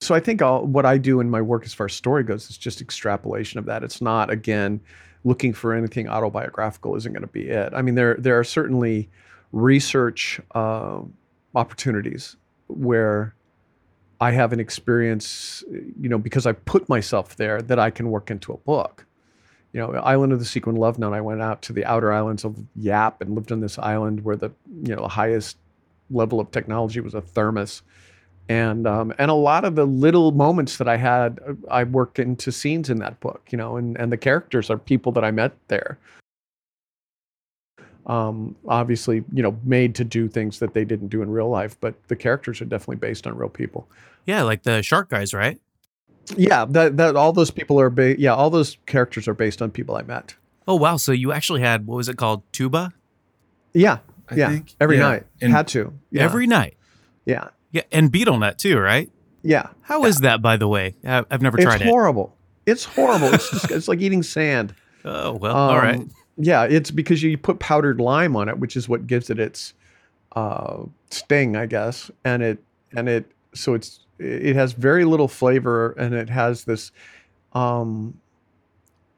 So 0.00 0.14
I 0.14 0.20
think 0.20 0.40
what 0.40 0.84
I 0.84 0.98
do 0.98 1.20
in 1.20 1.30
my 1.30 1.40
work 1.40 1.64
as 1.64 1.72
far 1.72 1.86
as 1.86 1.92
story 1.92 2.24
goes 2.24 2.50
is 2.50 2.58
just 2.58 2.80
extrapolation 2.80 3.60
of 3.60 3.66
that. 3.66 3.84
It's 3.84 4.00
not 4.00 4.28
again 4.28 4.80
looking 5.22 5.52
for 5.54 5.72
anything 5.72 6.08
autobiographical 6.08 6.96
isn't 6.96 7.12
going 7.12 7.22
to 7.22 7.28
be 7.28 7.48
it. 7.48 7.72
I 7.72 7.80
mean, 7.80 7.94
there 7.94 8.16
there 8.16 8.38
are 8.38 8.44
certainly 8.44 9.08
research 9.52 10.40
uh, 10.54 11.00
opportunities 11.54 12.36
where 12.66 13.34
I 14.20 14.32
have 14.32 14.52
an 14.52 14.60
experience, 14.60 15.62
you 15.70 16.08
know, 16.08 16.18
because 16.18 16.46
I 16.46 16.52
put 16.52 16.88
myself 16.88 17.36
there 17.36 17.62
that 17.62 17.78
I 17.78 17.90
can 17.90 18.10
work 18.10 18.30
into 18.30 18.52
a 18.52 18.56
book 18.58 19.06
you 19.74 19.80
know, 19.80 19.90
Island 19.94 20.32
of 20.32 20.38
the 20.38 20.44
Sequin 20.44 20.76
Love 20.76 21.00
Nun, 21.00 21.12
I 21.12 21.20
went 21.20 21.42
out 21.42 21.60
to 21.62 21.72
the 21.72 21.84
outer 21.84 22.12
islands 22.12 22.44
of 22.44 22.56
Yap 22.76 23.20
and 23.20 23.34
lived 23.34 23.50
on 23.50 23.60
this 23.60 23.76
island 23.76 24.24
where 24.24 24.36
the, 24.36 24.50
you 24.84 24.94
know, 24.94 25.02
the 25.02 25.08
highest 25.08 25.56
level 26.10 26.38
of 26.38 26.52
technology 26.52 27.00
was 27.00 27.12
a 27.12 27.20
thermos. 27.20 27.82
And 28.48 28.86
um, 28.86 29.12
and 29.18 29.32
a 29.32 29.34
lot 29.34 29.64
of 29.64 29.74
the 29.74 29.84
little 29.84 30.30
moments 30.30 30.76
that 30.76 30.86
I 30.86 30.96
had, 30.96 31.40
I 31.68 31.82
work 31.82 32.20
into 32.20 32.52
scenes 32.52 32.88
in 32.88 32.98
that 33.00 33.18
book, 33.18 33.42
you 33.50 33.58
know, 33.58 33.76
and, 33.76 33.96
and 33.98 34.12
the 34.12 34.16
characters 34.16 34.70
are 34.70 34.78
people 34.78 35.10
that 35.12 35.24
I 35.24 35.32
met 35.32 35.56
there. 35.66 35.98
Um, 38.06 38.54
obviously, 38.68 39.24
you 39.32 39.42
know, 39.42 39.58
made 39.64 39.94
to 39.96 40.04
do 40.04 40.28
things 40.28 40.60
that 40.60 40.74
they 40.74 40.84
didn't 40.84 41.08
do 41.08 41.20
in 41.22 41.30
real 41.30 41.48
life, 41.48 41.76
but 41.80 41.94
the 42.08 42.16
characters 42.16 42.60
are 42.60 42.66
definitely 42.66 42.96
based 42.96 43.26
on 43.26 43.36
real 43.36 43.48
people. 43.48 43.88
Yeah, 44.24 44.42
like 44.42 44.62
the 44.62 44.82
shark 44.82 45.08
guys, 45.08 45.34
right? 45.34 45.58
Yeah, 46.36 46.64
that 46.70 46.96
that 46.96 47.16
all 47.16 47.32
those 47.32 47.50
people 47.50 47.80
are 47.80 47.90
ba- 47.90 48.18
yeah, 48.18 48.34
all 48.34 48.50
those 48.50 48.78
characters 48.86 49.28
are 49.28 49.34
based 49.34 49.60
on 49.60 49.70
people 49.70 49.96
I 49.96 50.02
met. 50.02 50.34
Oh 50.66 50.76
wow, 50.76 50.96
so 50.96 51.12
you 51.12 51.32
actually 51.32 51.60
had 51.60 51.86
what 51.86 51.96
was 51.96 52.08
it 52.08 52.16
called? 52.16 52.42
Tuba? 52.52 52.92
Yeah. 53.72 53.98
I 54.30 54.36
yeah. 54.36 54.50
Think. 54.50 54.74
Every 54.80 54.96
yeah. 54.96 55.02
night. 55.02 55.26
And 55.40 55.52
Had 55.52 55.68
to. 55.68 55.92
Yeah. 56.10 56.22
Every 56.22 56.46
night. 56.46 56.76
Yeah. 57.26 57.48
Yeah, 57.72 57.82
and 57.92 58.10
betel 58.10 58.38
nut 58.38 58.58
too, 58.58 58.78
right? 58.78 59.10
Yeah. 59.42 59.68
How 59.82 60.02
yeah. 60.02 60.08
is 60.08 60.18
that 60.20 60.40
by 60.40 60.56
the 60.56 60.68
way? 60.68 60.94
I've 61.04 61.42
never 61.42 61.58
tried 61.58 61.74
it's 61.74 61.82
it. 61.82 61.86
It's 61.86 61.90
horrible. 61.90 62.36
It's 62.66 62.84
horrible. 62.84 63.34
it's 63.34 63.50
just, 63.50 63.70
it's 63.70 63.88
like 63.88 64.00
eating 64.00 64.22
sand. 64.22 64.74
Oh, 65.06 65.34
well, 65.34 65.54
um, 65.54 65.70
all 65.70 65.76
right. 65.76 66.00
Yeah, 66.38 66.64
it's 66.64 66.90
because 66.90 67.22
you 67.22 67.36
put 67.36 67.58
powdered 67.58 68.00
lime 68.00 68.36
on 68.36 68.48
it, 68.48 68.58
which 68.58 68.74
is 68.74 68.88
what 68.88 69.06
gives 69.06 69.28
it 69.28 69.38
its 69.38 69.74
uh, 70.34 70.84
sting, 71.10 71.56
I 71.56 71.66
guess. 71.66 72.10
And 72.24 72.42
it 72.42 72.58
and 72.96 73.06
it 73.06 73.30
so 73.54 73.74
it's 73.74 74.00
it 74.18 74.54
has 74.56 74.72
very 74.72 75.04
little 75.04 75.28
flavor 75.28 75.92
and 75.92 76.14
it 76.14 76.28
has 76.30 76.64
this 76.64 76.92
um, 77.52 78.20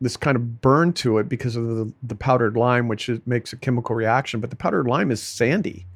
this 0.01 0.17
kind 0.17 0.37
of 0.37 0.61
burn 0.61 0.93
to 0.93 1.19
it 1.19 1.29
because 1.29 1.57
of 1.57 1.67
the, 1.67 1.93
the 2.03 2.15
powdered 2.15 2.57
lime, 2.57 2.89
which 2.89 3.09
is, 3.09 3.21
makes 3.27 3.53
a 3.53 3.57
chemical 3.57 3.95
reaction. 3.95 4.41
But 4.41 4.51
the 4.51 4.57
powdered 4.57 4.87
lime 4.87 5.11
is 5.11 5.23
sandy. 5.23 5.87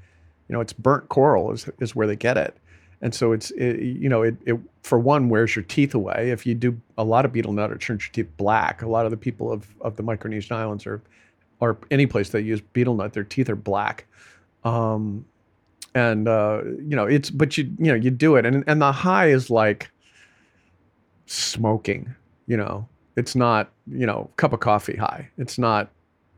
You 0.49 0.55
know, 0.55 0.61
it's 0.61 0.73
burnt 0.73 1.09
coral 1.09 1.53
is, 1.53 1.69
is 1.79 1.95
where 1.95 2.07
they 2.07 2.17
get 2.17 2.37
it. 2.37 2.57
And 3.03 3.15
so 3.15 3.33
it's, 3.33 3.51
it, 3.53 3.81
you 3.81 4.09
know, 4.09 4.23
it, 4.23 4.37
it, 4.45 4.59
for 4.83 4.99
one, 4.99 5.29
wears 5.29 5.55
your 5.55 5.63
teeth 5.65 5.95
away. 5.95 6.31
If 6.31 6.47
you 6.47 6.55
do 6.55 6.81
a 6.99 7.05
lot 7.05 7.25
of 7.25 7.33
betel 7.33 7.53
nut, 7.53 7.71
it 7.71 7.81
turns 7.81 8.05
your 8.05 8.13
teeth 8.13 8.37
black. 8.37 8.83
A 8.83 8.89
lot 8.89 9.05
of 9.05 9.11
the 9.11 9.17
people 9.17 9.51
of, 9.53 9.67
of 9.81 9.97
the 9.97 10.03
Micronesian 10.03 10.53
islands 10.53 10.87
are, 10.87 11.01
or 11.61 11.79
any 11.91 12.07
place 12.07 12.31
that 12.31 12.43
use 12.43 12.61
betel 12.61 12.95
nut, 12.95 13.13
their 13.13 13.25
teeth 13.25 13.49
are 13.49 13.57
black. 13.57 14.07
Um, 14.65 15.25
and 15.95 16.29
uh, 16.29 16.63
you 16.65 16.97
know 16.97 17.07
it's 17.07 17.31
but 17.31 17.59
you 17.59 17.65
you 17.79 17.87
know 17.87 17.95
you 17.95 18.11
do 18.11 18.37
it 18.37 18.47
and 18.47 18.65
and 18.67 18.81
the 18.81 18.93
high 18.93 19.29
is 19.29 19.51
like 19.51 19.91
smoking 21.27 22.15
you 22.51 22.57
know? 22.57 22.89
It's 23.17 23.37
not 23.37 23.71
you 23.87 24.07
know 24.07 24.29
cup 24.37 24.53
of 24.53 24.61
coffee 24.61 24.97
high. 24.97 25.29
It's 25.39 25.57
not 25.57 25.89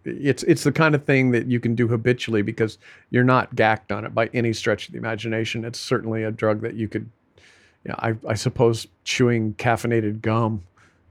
it's 0.04 0.42
it's 0.42 0.62
the 0.62 0.72
kind 0.72 0.94
of 0.94 1.04
thing 1.04 1.30
that 1.30 1.46
you 1.46 1.58
can 1.58 1.74
do 1.74 1.88
habitually 1.88 2.42
because 2.42 2.76
you're 3.10 3.24
not 3.24 3.54
gacked 3.54 3.90
on 3.90 4.04
it 4.04 4.14
by 4.14 4.28
any 4.34 4.52
stretch 4.52 4.88
of 4.88 4.92
the 4.92 4.98
imagination. 4.98 5.64
It's 5.64 5.80
certainly 5.80 6.22
a 6.22 6.30
drug 6.30 6.60
that 6.60 6.74
you 6.74 6.88
could 6.88 7.08
you 7.84 7.88
know, 7.88 7.94
I, 7.98 8.14
I 8.28 8.34
suppose 8.34 8.86
chewing 9.04 9.54
caffeinated 9.54 10.20
gum 10.20 10.62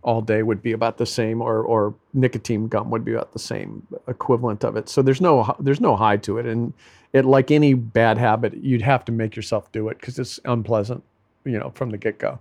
all 0.03 0.21
day 0.21 0.43
would 0.43 0.61
be 0.61 0.71
about 0.71 0.97
the 0.97 1.05
same 1.05 1.41
or 1.41 1.63
or 1.63 1.95
nicotine 2.13 2.67
gum 2.67 2.91
would 2.91 3.03
be 3.03 3.13
about 3.13 3.33
the 3.33 3.39
same 3.39 3.87
equivalent 4.07 4.63
of 4.63 4.75
it. 4.75 4.87
So 4.87 5.01
there's 5.01 5.21
no 5.21 5.55
there's 5.59 5.81
no 5.81 5.95
high 5.95 6.17
to 6.17 6.37
it 6.37 6.45
and 6.45 6.73
it 7.13 7.25
like 7.25 7.51
any 7.51 7.73
bad 7.73 8.17
habit, 8.17 8.55
you'd 8.55 8.81
have 8.81 9.05
to 9.05 9.11
make 9.11 9.35
yourself 9.35 9.71
do 9.71 9.89
it 9.89 9.99
because 9.99 10.17
it's 10.17 10.39
unpleasant, 10.45 11.03
you 11.45 11.59
know, 11.59 11.71
from 11.75 11.89
the 11.89 11.97
get 11.97 12.17
go. 12.19 12.39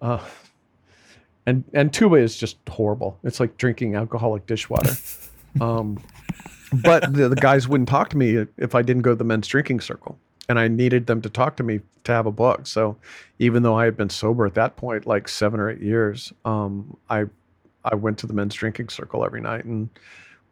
Uh, 0.00 0.20
and 1.46 1.64
and 1.72 1.92
tuba 1.92 2.16
is 2.16 2.36
just 2.36 2.56
horrible. 2.68 3.18
It's 3.24 3.40
like 3.40 3.56
drinking 3.56 3.94
alcoholic 3.96 4.46
dishwater. 4.46 4.94
Um, 5.60 6.02
but 6.72 7.12
the, 7.12 7.28
the 7.28 7.36
guys 7.36 7.68
wouldn't 7.68 7.90
talk 7.90 8.08
to 8.08 8.16
me 8.16 8.46
if 8.56 8.74
I 8.74 8.80
didn't 8.80 9.02
go 9.02 9.10
to 9.10 9.16
the 9.16 9.22
men's 9.22 9.46
drinking 9.46 9.80
circle, 9.80 10.18
and 10.48 10.58
I 10.58 10.66
needed 10.66 11.06
them 11.06 11.20
to 11.20 11.28
talk 11.28 11.56
to 11.56 11.62
me 11.62 11.80
to 12.04 12.12
have 12.12 12.24
a 12.24 12.32
book. 12.32 12.66
So 12.66 12.96
even 13.38 13.62
though 13.62 13.76
I 13.76 13.84
had 13.84 13.94
been 13.94 14.08
sober 14.08 14.46
at 14.46 14.54
that 14.54 14.76
point, 14.76 15.06
like 15.06 15.28
seven 15.28 15.60
or 15.60 15.70
eight 15.70 15.82
years, 15.82 16.32
um, 16.46 16.96
I 17.10 17.26
I 17.84 17.94
went 17.94 18.16
to 18.18 18.26
the 18.26 18.32
men's 18.32 18.54
drinking 18.54 18.88
circle 18.88 19.24
every 19.24 19.40
night 19.40 19.64
and 19.64 19.90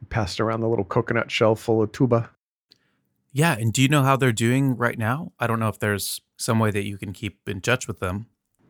passed 0.08 0.40
around 0.40 0.60
the 0.60 0.68
little 0.68 0.84
coconut 0.84 1.30
shell 1.30 1.54
full 1.54 1.82
of 1.82 1.92
tuba. 1.92 2.28
Yeah, 3.32 3.52
and 3.52 3.72
do 3.72 3.82
you 3.82 3.88
know 3.88 4.02
how 4.02 4.16
they're 4.16 4.32
doing 4.32 4.76
right 4.76 4.98
now? 4.98 5.32
I 5.38 5.46
don't 5.46 5.60
know 5.60 5.68
if 5.68 5.78
there's 5.78 6.20
some 6.36 6.58
way 6.58 6.70
that 6.70 6.82
you 6.82 6.98
can 6.98 7.12
keep 7.12 7.48
in 7.48 7.60
touch 7.60 7.86
with 7.86 8.00
them. 8.00 8.26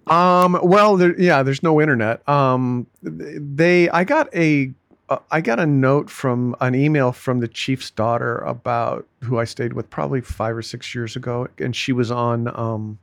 Um, 0.07 0.59
well, 0.63 0.97
there, 0.97 1.19
yeah, 1.21 1.43
there's 1.43 1.63
no 1.63 1.81
internet. 1.81 2.29
Um, 2.29 2.87
they, 3.03 3.89
I 3.91 4.05
got 4.05 4.35
a, 4.35 4.73
uh, 5.09 5.19
I 5.31 5.41
got 5.41 5.61
a 5.61 5.67
note 5.67 6.11
from 6.11 6.57
an 6.61 6.75
email 6.75 7.13
from 7.13 7.41
the 7.41 7.49
chief's 7.49 7.91
daughter 7.91 8.39
about 8.39 9.07
who 9.23 9.39
I 9.39 9.45
stayed 9.45 9.73
with 9.73 9.89
probably 9.89 10.21
five 10.21 10.57
or 10.57 10.63
six 10.63 10.95
years 10.95 11.17
ago, 11.17 11.49
and 11.59 11.75
she 11.75 11.93
was 11.93 12.11
on, 12.11 12.49
um, 12.59 12.99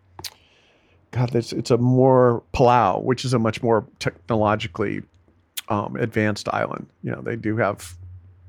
God, 1.12 1.34
it's 1.34 1.54
it's 1.54 1.72
a 1.72 1.78
more 1.78 2.44
Palau, 2.54 3.02
which 3.02 3.24
is 3.24 3.34
a 3.34 3.40
much 3.40 3.64
more 3.64 3.86
technologically 4.00 5.02
um, 5.70 5.96
advanced 5.96 6.50
island. 6.50 6.88
You 7.04 7.12
know, 7.12 7.22
they 7.22 7.36
do 7.36 7.56
have 7.58 7.96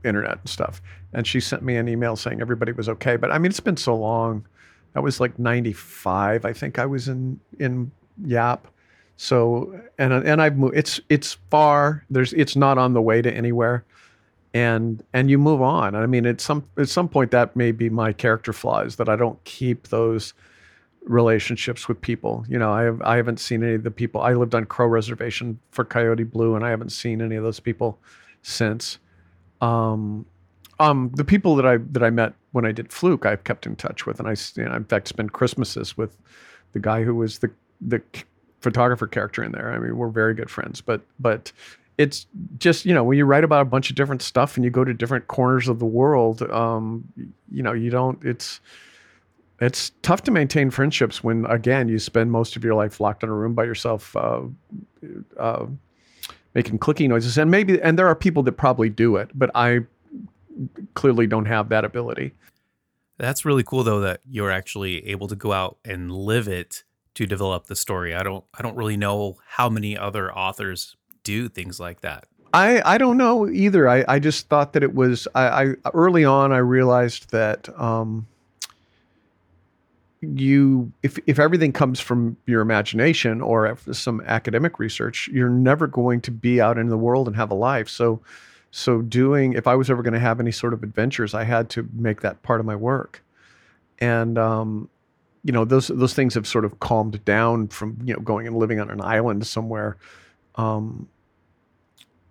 internet 0.05 0.39
and 0.41 0.49
stuff. 0.49 0.83
And 1.13 1.27
she 1.27 1.41
sent 1.41 1.63
me 1.63 1.77
an 1.77 1.89
email 1.89 2.17
saying 2.17 2.41
everybody 2.41 2.73
was 2.73 2.89
okay. 2.89 3.17
But 3.17 3.31
I 3.31 3.39
mean, 3.39 3.51
it's 3.51 3.61
been 3.61 3.77
so 3.77 3.97
long. 3.97 4.47
That 4.95 5.03
was 5.03 5.21
like 5.21 5.39
'95, 5.39 6.45
I 6.45 6.53
think 6.53 6.79
I 6.79 6.87
was 6.87 7.09
in 7.09 7.41
in 7.59 7.91
Yap. 8.25 8.69
So 9.17 9.81
and 9.99 10.13
and 10.13 10.41
I've 10.41 10.57
moved. 10.57 10.77
It's 10.77 11.01
it's 11.09 11.39
far. 11.51 12.05
There's 12.11 12.33
it's 12.35 12.57
not 12.57 12.79
on 12.79 12.95
the 12.95 13.03
way 13.03 13.21
to 13.21 13.33
anywhere, 13.33 13.85
and 14.55 15.03
and 15.13 15.31
you 15.31 15.39
move 15.39 15.61
on. 15.61 15.95
I 15.95 16.07
mean, 16.07 16.25
at 16.27 16.41
some 16.41 16.65
at 16.77 16.89
some 16.89 17.09
point 17.09 17.31
that 17.33 17.57
may 17.57 17.73
be 17.73 17.91
my 17.91 18.13
character 18.13 18.53
flaws 18.53 18.97
that 18.97 19.09
I 19.09 19.17
don't 19.17 19.43
keep 19.45 19.89
those 19.89 20.35
relationships 21.03 21.89
with 21.89 22.01
people. 22.01 22.45
You 22.49 22.59
know, 22.59 22.71
I 22.73 22.83
have 22.83 23.03
I 23.03 23.17
haven't 23.17 23.41
seen 23.41 23.65
any 23.65 23.75
of 23.75 23.83
the 23.83 23.91
people. 23.91 24.21
I 24.21 24.35
lived 24.35 24.55
on 24.55 24.65
Crow 24.67 24.87
Reservation 24.87 25.59
for 25.71 25.85
Coyote 25.85 26.25
Blue, 26.25 26.55
and 26.55 26.65
I 26.65 26.71
haven't 26.71 26.93
seen 26.93 27.21
any 27.21 27.37
of 27.37 27.43
those 27.43 27.61
people 27.61 27.99
since. 28.43 28.99
Um, 29.61 30.27
um, 30.81 31.11
the 31.15 31.25
people 31.25 31.57
that 31.57 31.67
I 31.67 31.79
that 31.79 32.03
I 32.03 32.11
met 32.11 32.35
when 32.53 32.65
I 32.65 32.73
did 32.73 32.93
Fluke, 32.93 33.27
I've 33.27 33.45
kept 33.45 33.67
in 33.67 33.77
touch 33.77 34.07
with, 34.07 34.21
and 34.21 34.29
I 34.29 34.37
you 34.57 34.65
know, 34.65 34.75
in 34.75 34.85
fact 34.85 35.09
spent 35.09 35.33
Christmases 35.33 35.97
with 35.97 36.17
the 36.73 36.79
guy 36.79 37.03
who 37.03 37.15
was 37.15 37.39
the 37.39 37.51
the 37.81 38.03
photographer 38.61 39.07
character 39.07 39.43
in 39.43 39.53
there. 39.53 39.73
I 39.73 39.79
mean, 39.79 39.97
we're 39.97 40.09
very 40.09 40.35
good 40.35 40.51
friends, 40.51 40.81
but 40.81 41.03
but 41.19 41.53
it's 41.97 42.27
just 42.59 42.85
you 42.85 42.95
know 42.95 43.03
when 43.03 43.19
you 43.19 43.25
write 43.25 43.45
about 43.45 43.63
a 43.63 43.65
bunch 43.67 43.91
of 43.91 43.97
different 43.97 44.23
stuff 44.23 44.57
and 44.57 44.65
you 44.65 44.71
go 44.71 44.85
to 44.85 44.95
different 44.95 45.27
corners 45.27 45.69
of 45.69 45.79
the 45.79 45.87
world, 45.87 46.43
um, 46.51 47.05
you 47.51 47.63
know, 47.63 47.73
you 47.73 47.91
don't. 47.91 48.25
It's 48.25 48.61
it's 49.61 49.91
tough 50.03 50.23
to 50.23 50.31
maintain 50.31 50.71
friendships 50.71 51.25
when 51.25 51.45
again 51.47 51.89
you 51.89 51.99
spend 51.99 52.31
most 52.31 52.55
of 52.55 52.63
your 52.63 52.75
life 52.75 53.01
locked 53.01 53.25
in 53.25 53.29
a 53.29 53.35
room 53.35 53.55
by 53.55 53.65
yourself. 53.65 54.15
Uh, 54.17 54.43
uh, 55.37 55.67
making 56.55 56.79
clicking 56.79 57.11
noises 57.11 57.37
and 57.39 57.51
maybe 57.51 57.81
and 57.83 57.99
there 57.99 58.09
are 58.09 58.15
people 58.15 58.43
that 58.43 58.53
probably 58.53 58.89
do 58.89 59.17
it 59.17 59.31
but 59.35 59.51
i 59.55 59.79
clearly 60.95 61.27
don't 61.27 61.47
have 61.47 61.69
that 61.71 61.85
ability. 61.85 62.33
That's 63.19 63.45
really 63.45 63.65
cool 63.65 63.83
though 63.83 64.01
that 64.01 64.21
you're 64.29 64.51
actually 64.51 65.07
able 65.09 65.29
to 65.29 65.37
go 65.37 65.53
out 65.53 65.79
and 65.85 66.13
live 66.13 66.49
it 66.49 66.85
to 67.15 67.27
develop 67.27 67.67
the 67.67 67.77
story. 67.77 68.15
I 68.15 68.23
don't 68.23 68.45
i 68.59 68.63
don't 68.63 68.77
really 68.77 68.97
know 68.97 69.39
how 69.47 69.69
many 69.69 69.97
other 69.97 70.33
authors 70.33 70.97
do 71.25 71.49
things 71.49 71.81
like 71.81 72.01
that. 72.03 72.27
I 72.55 72.81
i 72.95 72.99
don't 72.99 73.17
know 73.17 73.49
either. 73.49 73.89
I 73.89 74.05
i 74.09 74.19
just 74.19 74.49
thought 74.49 74.73
that 74.75 74.83
it 74.83 74.95
was 74.95 75.27
i, 75.35 75.63
I 75.63 75.75
early 75.95 76.25
on 76.25 76.53
i 76.53 76.59
realized 76.59 77.31
that 77.31 77.69
um 77.79 78.27
you 80.21 80.93
if 81.03 81.19
if 81.27 81.39
everything 81.39 81.73
comes 81.73 82.01
from 82.01 82.37
your 82.47 82.61
imagination 82.61 83.41
or 83.41 83.77
some 83.93 84.21
academic 84.23 84.79
research 84.79 85.29
you're 85.33 85.49
never 85.49 85.87
going 85.87 86.21
to 86.21 86.31
be 86.31 86.61
out 86.61 86.77
in 86.77 86.89
the 86.89 86.99
world 86.99 87.27
and 87.29 87.37
have 87.37 87.51
a 87.51 87.55
life. 87.55 87.89
So 87.89 88.21
so 88.71 89.01
doing 89.03 89.53
if 89.53 89.67
i 89.67 89.75
was 89.75 89.91
ever 89.91 90.03
going 90.03 90.13
to 90.13 90.21
have 90.21 90.41
any 90.41 90.53
sort 90.53 90.73
of 90.73 90.83
adventures 90.83 91.35
i 91.35 91.45
had 91.45 91.69
to 91.71 91.89
make 91.93 92.21
that 92.21 92.43
part 92.43 92.61
of 92.61 92.67
my 92.67 92.77
work 92.77 93.23
and 93.99 94.39
um 94.39 94.89
you 95.45 95.53
know 95.53 95.65
those 95.65 95.89
those 95.89 96.15
things 96.15 96.35
have 96.35 96.47
sort 96.47 96.65
of 96.65 96.79
calmed 96.81 97.25
down 97.25 97.69
from 97.69 97.99
you 98.05 98.15
know 98.15 98.21
going 98.21 98.47
and 98.47 98.57
living 98.57 98.81
on 98.81 98.91
an 98.91 99.01
island 99.01 99.47
somewhere 99.47 99.97
um 100.57 101.09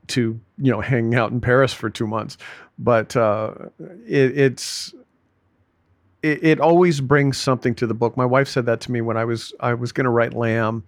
to 0.08 0.40
you 0.58 0.72
know 0.72 0.82
hanging 0.82 1.16
out 1.16 1.32
in 1.32 1.42
paris 1.42 1.74
for 1.74 1.90
two 1.90 2.08
months 2.08 2.38
but 2.78 3.16
uh 3.16 3.54
it, 4.06 4.38
it's 4.38 4.94
it, 6.28 6.44
it 6.44 6.60
always 6.60 7.02
brings 7.02 7.38
something 7.38 7.76
to 7.76 7.88
the 7.88 7.94
book. 7.94 8.18
My 8.18 8.26
wife 8.26 8.48
said 8.48 8.66
that 8.66 8.82
to 8.82 8.92
me 8.92 9.02
when 9.02 9.18
I 9.18 9.26
was 9.26 9.54
I 9.60 9.74
was 9.74 9.92
going 9.92 10.06
to 10.06 10.10
write 10.10 10.34
Lamb, 10.34 10.84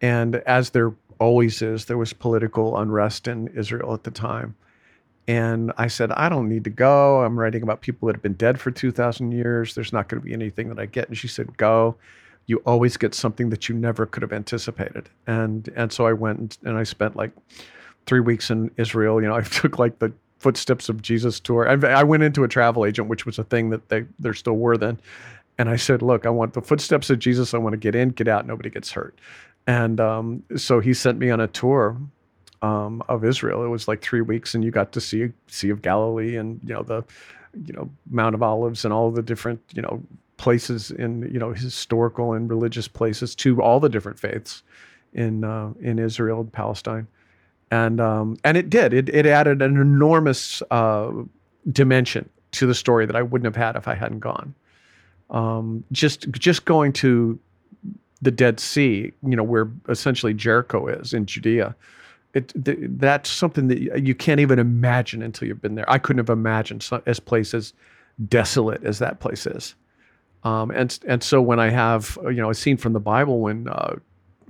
and 0.00 0.36
as 0.36 0.70
there 0.70 0.92
always 1.18 1.62
is, 1.62 1.86
there 1.86 1.98
was 1.98 2.12
political 2.12 2.78
unrest 2.78 3.28
in 3.28 3.48
Israel 3.48 3.94
at 3.94 4.04
the 4.04 4.10
time. 4.10 4.54
And 5.28 5.72
I 5.76 5.88
said, 5.88 6.10
I 6.12 6.30
don't 6.30 6.48
need 6.48 6.64
to 6.64 6.70
go. 6.70 7.22
I'm 7.22 7.38
writing 7.38 7.62
about 7.62 7.82
people 7.82 8.06
that 8.06 8.16
have 8.16 8.22
been 8.22 8.32
dead 8.32 8.58
for 8.58 8.70
2,000 8.70 9.30
years. 9.30 9.74
There's 9.74 9.92
not 9.92 10.08
going 10.08 10.20
to 10.20 10.24
be 10.26 10.32
anything 10.32 10.70
that 10.70 10.80
I 10.80 10.86
get. 10.86 11.08
And 11.08 11.16
she 11.16 11.28
said, 11.28 11.56
Go. 11.56 11.96
You 12.46 12.62
always 12.64 12.96
get 12.96 13.14
something 13.14 13.50
that 13.50 13.68
you 13.68 13.74
never 13.74 14.06
could 14.06 14.22
have 14.22 14.32
anticipated. 14.32 15.10
And 15.26 15.68
and 15.76 15.92
so 15.92 16.06
I 16.06 16.14
went 16.14 16.38
and, 16.38 16.58
and 16.64 16.78
I 16.78 16.82
spent 16.82 17.14
like 17.14 17.30
three 18.06 18.20
weeks 18.20 18.50
in 18.50 18.70
Israel. 18.78 19.20
You 19.20 19.28
know, 19.28 19.36
I 19.36 19.42
took 19.60 19.78
like 19.78 19.98
the 19.98 20.14
Footsteps 20.38 20.88
of 20.88 21.02
Jesus 21.02 21.40
tour. 21.40 21.68
I, 21.68 21.88
I 21.88 22.04
went 22.04 22.22
into 22.22 22.44
a 22.44 22.48
travel 22.48 22.86
agent, 22.86 23.08
which 23.08 23.26
was 23.26 23.40
a 23.40 23.44
thing 23.44 23.70
that 23.70 23.88
they 23.88 24.04
there 24.20 24.34
still 24.34 24.56
were 24.56 24.76
then, 24.76 25.00
and 25.58 25.68
I 25.68 25.74
said, 25.74 26.00
"Look, 26.00 26.26
I 26.26 26.30
want 26.30 26.52
the 26.52 26.62
footsteps 26.62 27.10
of 27.10 27.18
Jesus. 27.18 27.54
I 27.54 27.58
want 27.58 27.72
to 27.72 27.76
get 27.76 27.96
in, 27.96 28.10
get 28.10 28.28
out, 28.28 28.46
nobody 28.46 28.70
gets 28.70 28.92
hurt." 28.92 29.18
And 29.66 30.00
um, 30.00 30.44
so 30.56 30.78
he 30.78 30.94
sent 30.94 31.18
me 31.18 31.30
on 31.30 31.40
a 31.40 31.48
tour 31.48 31.96
um, 32.62 33.02
of 33.08 33.24
Israel. 33.24 33.64
It 33.64 33.68
was 33.68 33.88
like 33.88 34.02
three 34.02 34.20
weeks, 34.20 34.54
and 34.54 34.64
you 34.64 34.70
got 34.70 34.92
to 34.92 35.00
see 35.00 35.30
Sea 35.46 35.70
of 35.70 35.82
Galilee 35.82 36.36
and 36.36 36.60
you 36.64 36.74
know 36.74 36.82
the 36.82 37.04
you 37.64 37.72
know 37.72 37.90
Mount 38.10 38.34
of 38.34 38.42
Olives 38.42 38.84
and 38.84 38.92
all 38.92 39.10
the 39.10 39.22
different 39.22 39.60
you 39.74 39.82
know 39.82 40.02
places 40.36 40.90
in 40.90 41.22
you 41.32 41.38
know 41.38 41.52
historical 41.52 42.32
and 42.32 42.48
religious 42.48 42.88
places 42.88 43.34
to 43.36 43.60
all 43.62 43.80
the 43.80 43.88
different 43.88 44.18
faiths 44.18 44.62
in 45.12 45.44
uh, 45.44 45.72
in 45.80 45.98
Israel 45.98 46.40
and 46.40 46.52
Palestine 46.52 47.06
and 47.70 48.00
um, 48.00 48.36
and 48.44 48.56
it 48.56 48.70
did. 48.70 48.92
It 48.92 49.08
it 49.08 49.26
added 49.26 49.62
an 49.62 49.76
enormous 49.76 50.62
uh, 50.70 51.10
dimension 51.70 52.28
to 52.52 52.66
the 52.66 52.74
story 52.74 53.06
that 53.06 53.16
I 53.16 53.22
wouldn't 53.22 53.44
have 53.44 53.62
had 53.62 53.76
if 53.76 53.88
I 53.88 53.94
hadn't 53.94 54.20
gone. 54.20 54.54
Um, 55.30 55.84
just 55.92 56.30
just 56.30 56.64
going 56.64 56.92
to 56.94 57.38
the 58.22 58.30
Dead 58.30 58.58
Sea, 58.58 59.12
you 59.22 59.36
know, 59.36 59.42
where 59.42 59.70
essentially 59.88 60.34
Jericho 60.34 60.86
is 60.86 61.12
in 61.12 61.26
Judea. 61.26 61.76
It 62.34 62.52
th- 62.64 62.78
that's 62.80 63.30
something 63.30 63.68
that 63.68 64.02
you 64.04 64.14
can't 64.14 64.40
even 64.40 64.58
imagine 64.58 65.22
until 65.22 65.48
you've 65.48 65.62
been 65.62 65.74
there. 65.74 65.90
I 65.90 65.98
couldn't 65.98 66.18
have 66.18 66.30
imagined 66.30 66.82
so, 66.82 67.02
as 67.06 67.20
places 67.20 67.72
desolate 68.28 68.84
as 68.84 68.98
that 68.98 69.20
place 69.20 69.46
is. 69.46 69.74
Um, 70.44 70.70
and 70.70 70.98
and 71.06 71.22
so 71.22 71.40
when 71.40 71.58
I 71.58 71.70
have 71.70 72.18
you 72.24 72.34
know 72.34 72.50
a 72.50 72.54
scene 72.54 72.76
from 72.76 72.92
the 72.92 73.00
Bible 73.00 73.40
when 73.40 73.68
uh, 73.68 73.96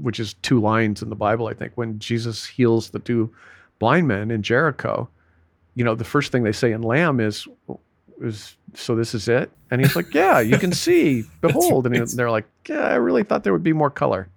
which 0.01 0.21
is 0.21 0.35
two 0.35 0.61
lines 0.61 1.03
in 1.03 1.09
the 1.09 1.17
Bible, 1.17 1.47
I 1.47 1.55
think, 1.55 1.73
when 1.75 1.99
Jesus 1.99 2.47
heals 2.47 2.91
the 2.91 2.99
two 2.99 3.33
blind 3.79 4.09
men 4.09 4.31
in 4.31 4.43
Jericho, 4.43 5.09
you 5.75 5.85
know, 5.85 5.95
the 5.95 6.05
first 6.05 6.33
thing 6.33 6.43
they 6.43 6.53
say 6.53 6.73
in 6.73 6.83
Lamb 6.83 7.21
is, 7.21 7.47
is 8.21 8.57
so 8.75 8.95
this 8.95 9.15
is 9.15 9.29
it? 9.29 9.51
And 9.71 9.81
he's 9.81 9.95
like, 9.95 10.13
yeah, 10.15 10.41
you 10.41 10.59
can 10.59 10.73
see, 10.73 11.25
behold. 11.41 11.87
and 11.87 12.09
they're 12.09 12.31
like, 12.31 12.47
yeah, 12.69 12.89
I 12.89 12.97
really 12.97 13.23
thought 13.23 13.45
there 13.45 13.53
would 13.53 13.63
be 13.63 13.73
more 13.73 13.91
color. 13.91 14.29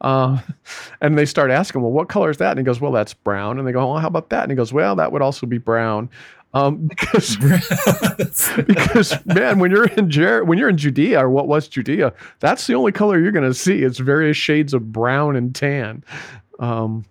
Uh, 0.00 0.38
and 1.00 1.16
they 1.16 1.24
start 1.24 1.50
asking, 1.50 1.82
well, 1.82 1.90
what 1.90 2.08
color 2.08 2.30
is 2.30 2.38
that? 2.38 2.50
And 2.50 2.58
he 2.58 2.64
goes, 2.64 2.80
well, 2.80 2.92
that's 2.92 3.14
brown. 3.14 3.58
And 3.58 3.66
they 3.66 3.72
go, 3.72 3.92
well, 3.92 3.98
how 3.98 4.08
about 4.08 4.30
that? 4.30 4.42
And 4.42 4.52
he 4.52 4.56
goes, 4.56 4.72
well, 4.72 4.96
that 4.96 5.12
would 5.12 5.22
also 5.22 5.46
be 5.46 5.58
brown. 5.58 6.10
Um, 6.52 6.86
because 6.88 7.36
because 8.66 9.26
man, 9.26 9.58
when 9.58 9.70
you're 9.70 9.86
in 9.86 10.10
Jer- 10.10 10.44
when 10.44 10.58
you're 10.58 10.68
in 10.68 10.76
Judea 10.76 11.24
or 11.24 11.30
what 11.30 11.48
was 11.48 11.68
Judea, 11.68 12.12
that's 12.40 12.66
the 12.66 12.74
only 12.74 12.92
color 12.92 13.18
you're 13.18 13.32
going 13.32 13.48
to 13.48 13.54
see. 13.54 13.82
It's 13.82 13.98
various 13.98 14.36
shades 14.36 14.72
of 14.74 14.92
brown 14.92 15.36
and 15.36 15.54
tan. 15.54 16.04
Um, 16.60 17.04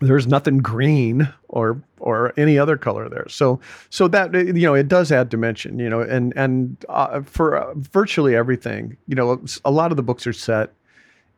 there's 0.00 0.26
nothing 0.26 0.58
green 0.58 1.32
or 1.48 1.80
or 2.00 2.34
any 2.36 2.58
other 2.58 2.76
color 2.76 3.08
there. 3.08 3.28
So 3.28 3.60
so 3.90 4.08
that 4.08 4.34
you 4.34 4.52
know 4.52 4.74
it 4.74 4.88
does 4.88 5.12
add 5.12 5.28
dimension. 5.28 5.78
You 5.78 5.88
know, 5.88 6.00
and 6.00 6.32
and 6.36 6.76
uh, 6.88 7.22
for 7.22 7.56
uh, 7.56 7.74
virtually 7.76 8.34
everything, 8.34 8.96
you 9.06 9.14
know, 9.14 9.44
a 9.64 9.70
lot 9.70 9.92
of 9.92 9.96
the 9.96 10.02
books 10.02 10.26
are 10.26 10.32
set 10.32 10.72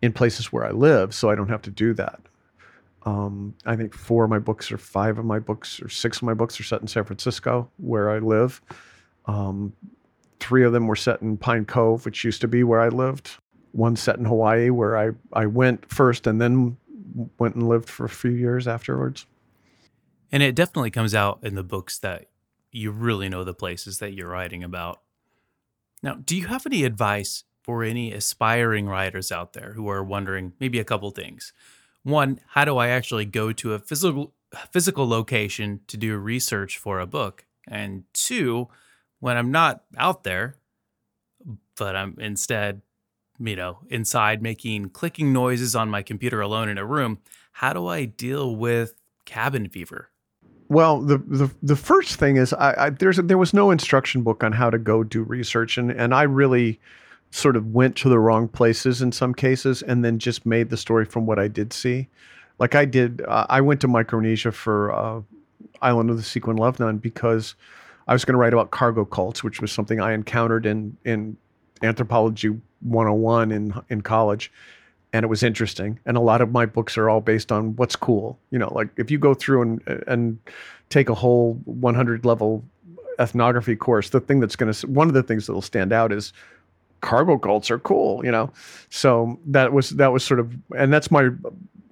in 0.04 0.12
places 0.12 0.52
where 0.52 0.64
I 0.64 0.70
live, 0.70 1.14
so 1.14 1.30
I 1.30 1.34
don't 1.34 1.48
have 1.48 1.62
to 1.62 1.70
do 1.70 1.94
that. 1.94 2.20
Um, 3.06 3.54
I 3.66 3.76
think 3.76 3.94
four 3.94 4.24
of 4.24 4.30
my 4.30 4.38
books 4.38 4.72
or 4.72 4.78
five 4.78 5.18
of 5.18 5.24
my 5.24 5.38
books 5.38 5.80
or 5.82 5.88
six 5.88 6.18
of 6.18 6.22
my 6.22 6.34
books 6.34 6.58
are 6.58 6.64
set 6.64 6.80
in 6.80 6.88
San 6.88 7.04
Francisco, 7.04 7.70
where 7.76 8.10
I 8.10 8.18
live. 8.18 8.62
Um, 9.26 9.72
three 10.40 10.64
of 10.64 10.72
them 10.72 10.86
were 10.86 10.96
set 10.96 11.20
in 11.20 11.36
Pine 11.36 11.64
Cove, 11.64 12.04
which 12.04 12.24
used 12.24 12.40
to 12.40 12.48
be 12.48 12.64
where 12.64 12.80
I 12.80 12.88
lived. 12.88 13.32
One 13.72 13.96
set 13.96 14.18
in 14.18 14.24
Hawaii, 14.24 14.70
where 14.70 14.96
I, 14.96 15.10
I 15.32 15.46
went 15.46 15.90
first 15.90 16.26
and 16.26 16.40
then 16.40 16.76
went 17.38 17.54
and 17.54 17.68
lived 17.68 17.88
for 17.88 18.04
a 18.04 18.10
few 18.10 18.30
years 18.30 18.66
afterwards. 18.66 19.26
And 20.32 20.42
it 20.42 20.54
definitely 20.54 20.90
comes 20.90 21.14
out 21.14 21.40
in 21.42 21.54
the 21.54 21.62
books 21.62 21.98
that 21.98 22.26
you 22.72 22.90
really 22.90 23.28
know 23.28 23.44
the 23.44 23.54
places 23.54 23.98
that 23.98 24.14
you're 24.14 24.28
writing 24.28 24.64
about. 24.64 25.00
Now, 26.02 26.14
do 26.14 26.36
you 26.36 26.46
have 26.48 26.66
any 26.66 26.84
advice 26.84 27.44
for 27.64 27.82
any 27.82 28.12
aspiring 28.12 28.86
writers 28.86 29.32
out 29.32 29.54
there 29.54 29.72
who 29.72 29.88
are 29.88 30.04
wondering 30.04 30.52
maybe 30.60 30.78
a 30.78 30.84
couple 30.84 31.10
things? 31.10 31.52
One, 32.02 32.38
how 32.48 32.66
do 32.66 32.76
I 32.76 32.88
actually 32.88 33.24
go 33.24 33.52
to 33.52 33.72
a 33.72 33.78
physical 33.78 34.34
physical 34.70 35.08
location 35.08 35.80
to 35.88 35.96
do 35.96 36.16
research 36.16 36.78
for 36.78 37.00
a 37.00 37.06
book? 37.06 37.46
And 37.66 38.04
two, 38.12 38.68
when 39.20 39.38
I'm 39.38 39.50
not 39.50 39.84
out 39.96 40.22
there, 40.22 40.56
but 41.76 41.96
I'm 41.96 42.16
instead, 42.20 42.82
you 43.40 43.56
know, 43.56 43.78
inside 43.88 44.42
making 44.42 44.90
clicking 44.90 45.32
noises 45.32 45.74
on 45.74 45.88
my 45.88 46.02
computer 46.02 46.42
alone 46.42 46.68
in 46.68 46.76
a 46.76 46.84
room, 46.84 47.18
how 47.52 47.72
do 47.72 47.86
I 47.86 48.04
deal 48.04 48.54
with 48.54 48.94
cabin 49.24 49.70
fever? 49.70 50.10
Well, 50.68 51.00
the 51.00 51.16
the, 51.18 51.50
the 51.62 51.76
first 51.76 52.16
thing 52.16 52.36
is 52.36 52.52
I, 52.52 52.86
I 52.86 52.90
there's 52.90 53.16
there 53.16 53.38
was 53.38 53.54
no 53.54 53.70
instruction 53.70 54.22
book 54.22 54.44
on 54.44 54.52
how 54.52 54.68
to 54.68 54.78
go 54.78 55.02
do 55.02 55.22
research, 55.22 55.78
and 55.78 55.90
and 55.90 56.14
I 56.14 56.24
really 56.24 56.80
sort 57.34 57.56
of 57.56 57.74
went 57.74 57.96
to 57.96 58.08
the 58.08 58.18
wrong 58.18 58.46
places 58.46 59.02
in 59.02 59.10
some 59.10 59.34
cases, 59.34 59.82
and 59.82 60.04
then 60.04 60.18
just 60.18 60.46
made 60.46 60.70
the 60.70 60.76
story 60.76 61.04
from 61.04 61.26
what 61.26 61.38
I 61.38 61.48
did 61.48 61.72
see. 61.72 62.08
Like 62.58 62.74
I 62.74 62.84
did, 62.84 63.22
uh, 63.26 63.46
I 63.48 63.60
went 63.60 63.80
to 63.80 63.88
Micronesia 63.88 64.52
for 64.52 64.92
uh, 64.92 65.20
Island 65.82 66.10
of 66.10 66.16
the 66.16 66.22
Sequin 66.22 66.56
Love 66.56 66.78
Nun 66.78 66.98
because 66.98 67.56
I 68.06 68.12
was 68.12 68.24
going 68.24 68.34
to 68.34 68.38
write 68.38 68.52
about 68.52 68.70
cargo 68.70 69.04
cults, 69.04 69.42
which 69.42 69.60
was 69.60 69.72
something 69.72 70.00
I 70.00 70.12
encountered 70.12 70.64
in 70.64 70.96
in 71.04 71.36
anthropology 71.82 72.50
101 72.80 73.50
in 73.50 73.74
in 73.88 74.00
college 74.00 74.52
and 75.12 75.24
it 75.24 75.28
was 75.28 75.42
interesting 75.42 75.98
and 76.06 76.16
a 76.16 76.20
lot 76.20 76.40
of 76.40 76.52
my 76.52 76.64
books 76.64 76.96
are 76.96 77.10
all 77.10 77.20
based 77.20 77.50
on 77.50 77.74
what's 77.76 77.96
cool 77.96 78.38
you 78.50 78.58
know 78.58 78.72
like 78.72 78.88
if 78.96 79.10
you 79.10 79.18
go 79.18 79.34
through 79.34 79.62
and 79.62 80.04
and 80.06 80.38
take 80.88 81.08
a 81.08 81.14
whole 81.14 81.54
100 81.64 82.24
level 82.24 82.64
ethnography 83.18 83.76
course 83.76 84.10
the 84.10 84.20
thing 84.20 84.40
that's 84.40 84.56
going 84.56 84.72
to 84.72 84.86
one 84.86 85.08
of 85.08 85.14
the 85.14 85.22
things 85.22 85.46
that'll 85.46 85.62
stand 85.62 85.92
out 85.92 86.12
is 86.12 86.32
cargo 87.04 87.38
cults 87.38 87.70
are 87.70 87.78
cool 87.78 88.24
you 88.24 88.32
know? 88.32 88.50
So 88.88 89.38
that 89.46 89.72
was 89.72 89.90
that 89.90 90.12
was 90.12 90.24
sort 90.24 90.40
of 90.40 90.56
and 90.76 90.92
that's 90.92 91.10
my 91.10 91.30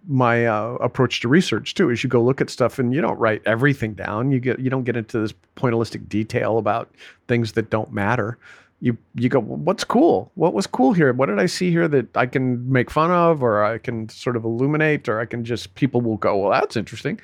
my 0.09 0.47
uh, 0.47 0.77
approach 0.81 1.21
to 1.21 1.29
research 1.29 1.75
too 1.75 1.91
is 1.91 2.03
you 2.03 2.11
go 2.11 2.23
look 2.23 2.41
at 2.41 2.51
stuff 2.51 2.79
and 2.79 2.93
you 2.93 3.01
don't 3.01 3.19
write 3.19 3.43
everything 3.47 3.95
down. 3.95 4.31
You 4.33 4.41
get 4.41 4.59
you 4.59 4.71
don't 4.71 4.85
get 4.85 4.97
into 4.97 5.21
this 5.21 5.33
pointillistic 5.57 6.09
detail 6.09 6.59
about 6.59 6.93
things 7.29 7.53
that 7.53 7.71
don't 7.71 7.93
matter. 7.93 8.39
You 8.81 8.97
you 9.15 9.29
go 9.29 9.41
what's 9.41 9.85
cool? 9.85 10.33
What 10.35 10.55
was 10.55 10.67
cool 10.67 10.93
here? 10.93 11.13
What 11.13 11.27
did 11.27 11.39
i 11.39 11.47
see 11.47 11.71
here 11.71 11.87
that 11.89 12.17
i 12.17 12.27
can 12.27 12.71
make 12.71 12.91
fun 12.91 13.11
of 13.11 13.43
or 13.43 13.63
i 13.63 13.79
can 13.79 14.09
sort 14.09 14.37
of 14.37 14.45
illuminate 14.45 15.09
or 15.09 15.21
i 15.21 15.27
can 15.27 15.45
just 15.45 15.75
people 15.75 16.01
will 16.01 16.17
go 16.17 16.37
well 16.37 16.51
that's 16.51 16.77
interesting. 16.77 17.21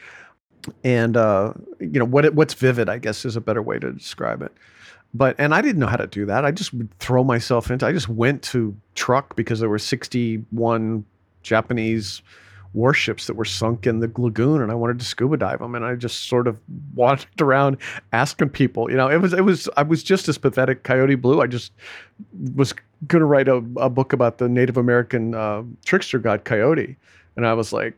And 0.85 1.17
uh, 1.17 1.55
you 1.81 1.99
know 1.99 2.05
what 2.05 2.33
what's 2.35 2.55
vivid 2.55 2.89
i 2.89 2.99
guess 2.99 3.25
is 3.25 3.37
a 3.37 3.41
better 3.41 3.63
way 3.63 3.79
to 3.79 3.93
describe 3.93 4.43
it 4.43 4.53
but 5.15 5.35
and 5.39 5.55
i 5.55 5.61
didn't 5.61 5.79
know 5.79 5.87
how 5.87 5.97
to 5.97 6.07
do 6.07 6.27
that. 6.27 6.45
I 6.45 6.51
just 6.51 6.73
would 6.75 6.97
throw 6.99 7.25
myself 7.25 7.71
into 7.71 7.87
i 7.87 7.93
just 7.93 8.09
went 8.09 8.43
to 8.45 8.77
Truk 8.95 9.37
because 9.37 9.61
there 9.61 9.69
were 9.69 9.79
61 9.79 11.05
japanese 11.43 12.23
warships 12.75 13.27
that 13.27 13.35
were 13.35 13.45
sunk 13.45 13.87
in 13.87 14.01
the 14.01 14.11
lagoon 14.17 14.61
and 14.61 14.71
I 14.71 14.75
wanted 14.75 14.99
to 14.99 15.05
scuba 15.05 15.37
dive 15.37 15.59
them 15.59 15.75
and 15.75 15.85
I 15.85 15.95
just 15.95 16.29
sort 16.29 16.47
of 16.47 16.61
walked 16.95 17.41
around 17.41 17.79
asking 18.13 18.51
people 18.51 18.91
you 18.91 18.97
know? 18.97 19.09
It 19.09 19.19
was 19.19 19.33
it 19.33 19.45
was 19.45 19.69
I 19.77 19.83
was 19.83 20.03
just 20.03 20.29
as 20.29 20.39
pathetic 20.39 20.83
coyote 20.83 21.15
blue. 21.15 21.41
I 21.41 21.47
just 21.47 21.73
was 22.55 22.75
going 23.07 23.21
to 23.21 23.27
write 23.27 23.49
a, 23.49 23.57
a, 23.77 23.89
book 23.89 24.13
about 24.13 24.39
the 24.39 24.49
Native 24.49 24.77
American 24.77 25.35
uh, 25.35 25.63
trickster 25.85 26.19
god 26.19 26.45
coyote 26.45 26.97
and 27.37 27.47
I 27.47 27.55
was 27.55 27.73
like 27.73 27.97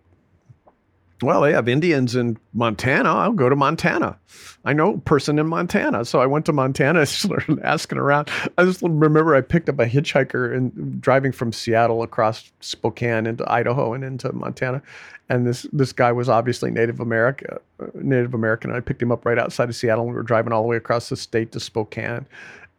well, 1.23 1.43
they 1.43 1.53
have 1.53 1.69
Indians 1.69 2.17
in 2.17 2.39
Montana. 2.53 3.13
I'll 3.13 3.33
go 3.33 3.49
to 3.49 3.57
Montana. 3.57 4.19
I 4.65 4.73
know 4.73 4.95
a 4.95 4.99
person 4.99 5.39
in 5.39 5.47
Montana. 5.47 6.05
So 6.05 6.21
I 6.21 6.27
went 6.27 6.47
to 6.47 6.53
Montana, 6.53 7.05
started 7.07 7.61
asking 7.63 7.99
around. 7.99 8.31
I 8.57 8.65
just 8.65 8.83
remember 8.83 9.35
I 9.35 9.41
picked 9.41 9.69
up 9.69 9.79
a 9.79 9.87
hitchhiker 9.87 10.55
and 10.55 11.01
driving 11.01 11.33
from 11.33 11.53
Seattle 11.53 12.03
across 12.03 12.51
Spokane 12.61 13.27
into 13.27 13.51
Idaho 13.51 13.93
and 13.95 14.05
into 14.05 14.33
Montana. 14.33 14.83
And 15.29 15.47
this 15.47 15.65
this 15.73 15.93
guy 15.93 16.11
was 16.11 16.29
obviously 16.29 16.71
Native 16.73 16.99
America, 16.99 17.61
uh, 17.81 17.87
Native 17.95 18.35
American. 18.35 18.73
I 18.73 18.81
picked 18.81 19.01
him 19.01 19.13
up 19.13 19.25
right 19.25 19.39
outside 19.39 19.69
of 19.69 19.77
Seattle 19.77 20.05
and 20.05 20.13
we 20.13 20.17
were 20.17 20.25
driving 20.25 20.53
all 20.53 20.63
the 20.63 20.69
way 20.69 20.77
across 20.77 21.09
the 21.09 21.17
state 21.17 21.53
to 21.53 21.61
Spokane 21.61 22.27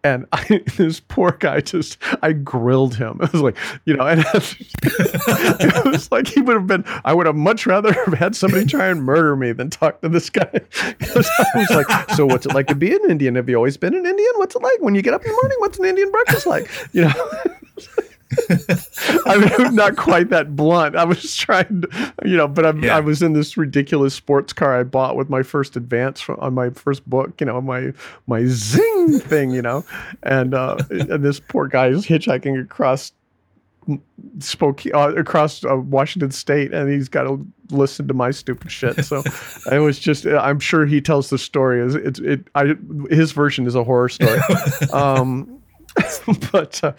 and 0.03 0.25
I, 0.31 0.63
this 0.77 0.99
poor 0.99 1.31
guy 1.39 1.61
just 1.61 1.97
I 2.21 2.33
grilled 2.33 2.95
him. 2.95 3.19
It 3.31 3.33
was 3.33 3.41
like 3.41 3.57
you 3.85 3.95
know, 3.95 4.05
and 4.07 4.25
it 4.33 5.85
was 5.85 6.11
like 6.11 6.27
he 6.27 6.41
would 6.41 6.55
have 6.55 6.67
been. 6.67 6.83
I 7.05 7.13
would 7.13 7.25
have 7.25 7.35
much 7.35 7.65
rather 7.65 7.93
have 7.93 8.13
had 8.13 8.35
somebody 8.35 8.65
try 8.65 8.87
and 8.87 9.03
murder 9.03 9.35
me 9.35 9.51
than 9.53 9.69
talk 9.69 10.01
to 10.01 10.09
this 10.09 10.29
guy. 10.29 10.49
Because 10.51 11.29
I 11.39 11.45
was 11.55 11.69
like, 11.69 12.11
so 12.11 12.25
what's 12.25 12.45
it 12.45 12.53
like 12.53 12.67
to 12.67 12.75
be 12.75 12.93
an 12.93 12.99
Indian? 13.09 13.35
Have 13.35 13.47
you 13.47 13.55
always 13.55 13.77
been 13.77 13.93
an 13.93 14.05
Indian? 14.05 14.31
What's 14.35 14.55
it 14.55 14.61
like 14.61 14.79
when 14.79 14.95
you 14.95 15.01
get 15.01 15.13
up 15.13 15.23
in 15.23 15.29
the 15.29 15.37
morning? 15.41 15.57
What's 15.59 15.79
an 15.79 15.85
Indian 15.85 16.11
breakfast 16.11 16.45
like? 16.45 16.69
You 16.91 17.03
know. 17.03 17.31
I 19.25 19.37
mean, 19.37 19.75
not 19.75 19.97
quite 19.97 20.29
that 20.29 20.55
blunt. 20.55 20.95
I 20.95 21.03
was 21.03 21.35
trying 21.35 21.81
to, 21.81 22.13
you 22.25 22.37
know, 22.37 22.47
but 22.47 22.77
yeah. 22.77 22.97
i 22.97 22.99
was 22.99 23.21
in 23.21 23.33
this 23.33 23.57
ridiculous 23.57 24.13
sports 24.13 24.53
car 24.53 24.79
I 24.79 24.83
bought 24.83 25.15
with 25.15 25.29
my 25.29 25.43
first 25.43 25.75
advance 25.75 26.27
on 26.29 26.53
my 26.53 26.69
first 26.69 27.07
book, 27.09 27.39
you 27.39 27.45
know, 27.45 27.59
my 27.61 27.91
my 28.27 28.45
zing 28.45 29.19
thing, 29.19 29.51
you 29.51 29.61
know, 29.61 29.85
and 30.23 30.53
uh, 30.53 30.77
and 30.89 31.23
this 31.23 31.39
poor 31.39 31.67
guy 31.67 31.87
is 31.87 32.05
hitchhiking 32.05 32.61
across 32.61 33.11
spoke 34.39 34.83
uh, 34.93 35.13
across 35.15 35.63
uh, 35.65 35.77
Washington 35.77 36.31
State, 36.31 36.73
and 36.73 36.91
he's 36.91 37.09
got 37.09 37.23
to 37.23 37.45
listen 37.69 38.07
to 38.07 38.13
my 38.13 38.31
stupid 38.31 38.71
shit. 38.71 39.03
So 39.05 39.23
it 39.71 39.79
was 39.79 39.99
just. 39.99 40.25
I'm 40.25 40.59
sure 40.59 40.85
he 40.85 41.01
tells 41.01 41.29
the 41.29 41.37
story 41.37 41.81
it's 41.81 42.19
it. 42.19 42.47
I 42.55 42.75
his 43.09 43.31
version 43.31 43.67
is 43.67 43.75
a 43.75 43.83
horror 43.83 44.09
story. 44.09 44.39
Um, 44.93 45.60
but 46.51 46.83
uh, 46.83 46.93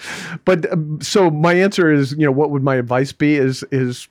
but 0.45 0.71
uh, 0.71 0.77
so 1.01 1.31
my 1.31 1.55
answer 1.55 1.93
is 1.93 2.13
you 2.13 2.27
know 2.27 2.33
what 2.33 2.51
would 2.51 2.63
my 2.63 2.77
advice 2.77 3.13
be 3.13 3.37
is 3.37 3.65
is 3.71 4.09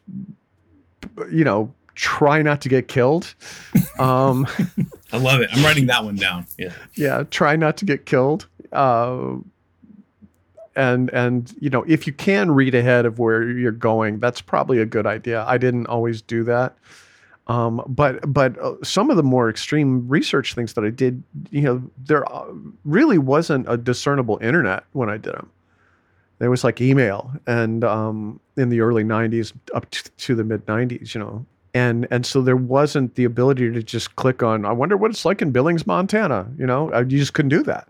you 1.32 1.44
know 1.44 1.74
try 1.96 2.42
not 2.42 2.62
to 2.62 2.70
get 2.70 2.88
killed. 2.88 3.36
Um 4.00 4.48
i 5.14 5.18
love 5.18 5.42
it. 5.42 5.50
I'm 5.54 5.64
writing 5.64 5.88
that 5.88 6.04
one 6.04 6.16
down. 6.16 6.48
Yeah. 6.58 6.74
Yeah 6.96 7.24
try 7.30 7.56
not 7.56 7.78
to 7.78 7.86
get 7.86 8.06
killed. 8.06 8.48
Uh 8.72 9.36
and 10.76 11.10
and 11.10 11.54
you 11.60 11.70
know 11.70 11.84
if 11.88 12.08
you 12.08 12.14
can 12.14 12.52
read 12.52 12.74
ahead 12.74 13.06
of 13.06 13.20
where 13.20 13.50
you're 13.50 13.72
going 13.72 14.20
that's 14.20 14.42
probably 14.42 14.80
a 14.80 14.86
good 14.86 15.06
idea. 15.06 15.44
I 15.46 15.58
didn't 15.58 15.88
always 15.88 16.22
do 16.22 16.44
that 16.46 16.76
um, 17.48 17.84
but 17.88 18.32
but 18.32 18.58
uh, 18.60 18.76
some 18.84 19.10
of 19.10 19.18
the 19.18 19.24
more 19.24 19.50
extreme 19.50 20.08
research 20.08 20.54
things 20.54 20.74
that 20.74 20.86
I 20.86 20.90
did, 20.90 21.24
you 21.50 21.62
know, 21.62 21.82
there 21.98 22.32
uh, 22.32 22.46
really 22.86 23.18
wasn't 23.18 23.66
a 23.68 23.78
discernible 23.78 24.38
internet 24.42 24.84
when 24.94 25.10
I 25.10 25.18
did 25.18 25.34
them. 25.34 25.50
There 26.40 26.50
was 26.50 26.64
like 26.64 26.82
email, 26.82 27.32
and 27.48 27.84
um, 27.84 28.40
in 28.58 28.70
the 28.70 28.82
early 28.82 29.04
'90s 29.04 29.54
up 29.74 29.90
to, 29.92 30.12
to 30.12 30.36
the 30.36 30.44
mid 30.44 30.66
'90s, 30.66 31.14
you 31.14 31.20
know, 31.20 31.46
and 31.74 32.08
and 32.12 32.26
so 32.26 32.42
there 32.42 32.56
wasn't 32.56 33.16
the 33.16 33.24
ability 33.24 33.72
to 33.72 33.84
just 33.84 34.16
click 34.16 34.44
on. 34.44 34.66
I 34.66 34.72
wonder 34.72 34.96
what 34.96 35.12
it's 35.12 35.26
like 35.26 35.42
in 35.42 35.52
Billings, 35.52 35.88
Montana. 35.88 36.48
You 36.58 36.68
know, 36.68 36.96
you 37.00 37.18
just 37.18 37.34
couldn't 37.34 37.50
do 37.50 37.64
that, 37.64 37.88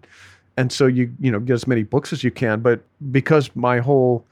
and 0.56 0.72
so 0.72 0.88
you 0.88 1.14
you 1.20 1.32
know 1.32 1.40
get 1.40 1.54
as 1.54 1.68
many 1.68 1.84
books 1.84 2.14
as 2.14 2.24
you 2.24 2.32
can. 2.32 2.62
But 2.62 2.82
because 3.12 3.54
my 3.56 3.80
whole 3.80 4.26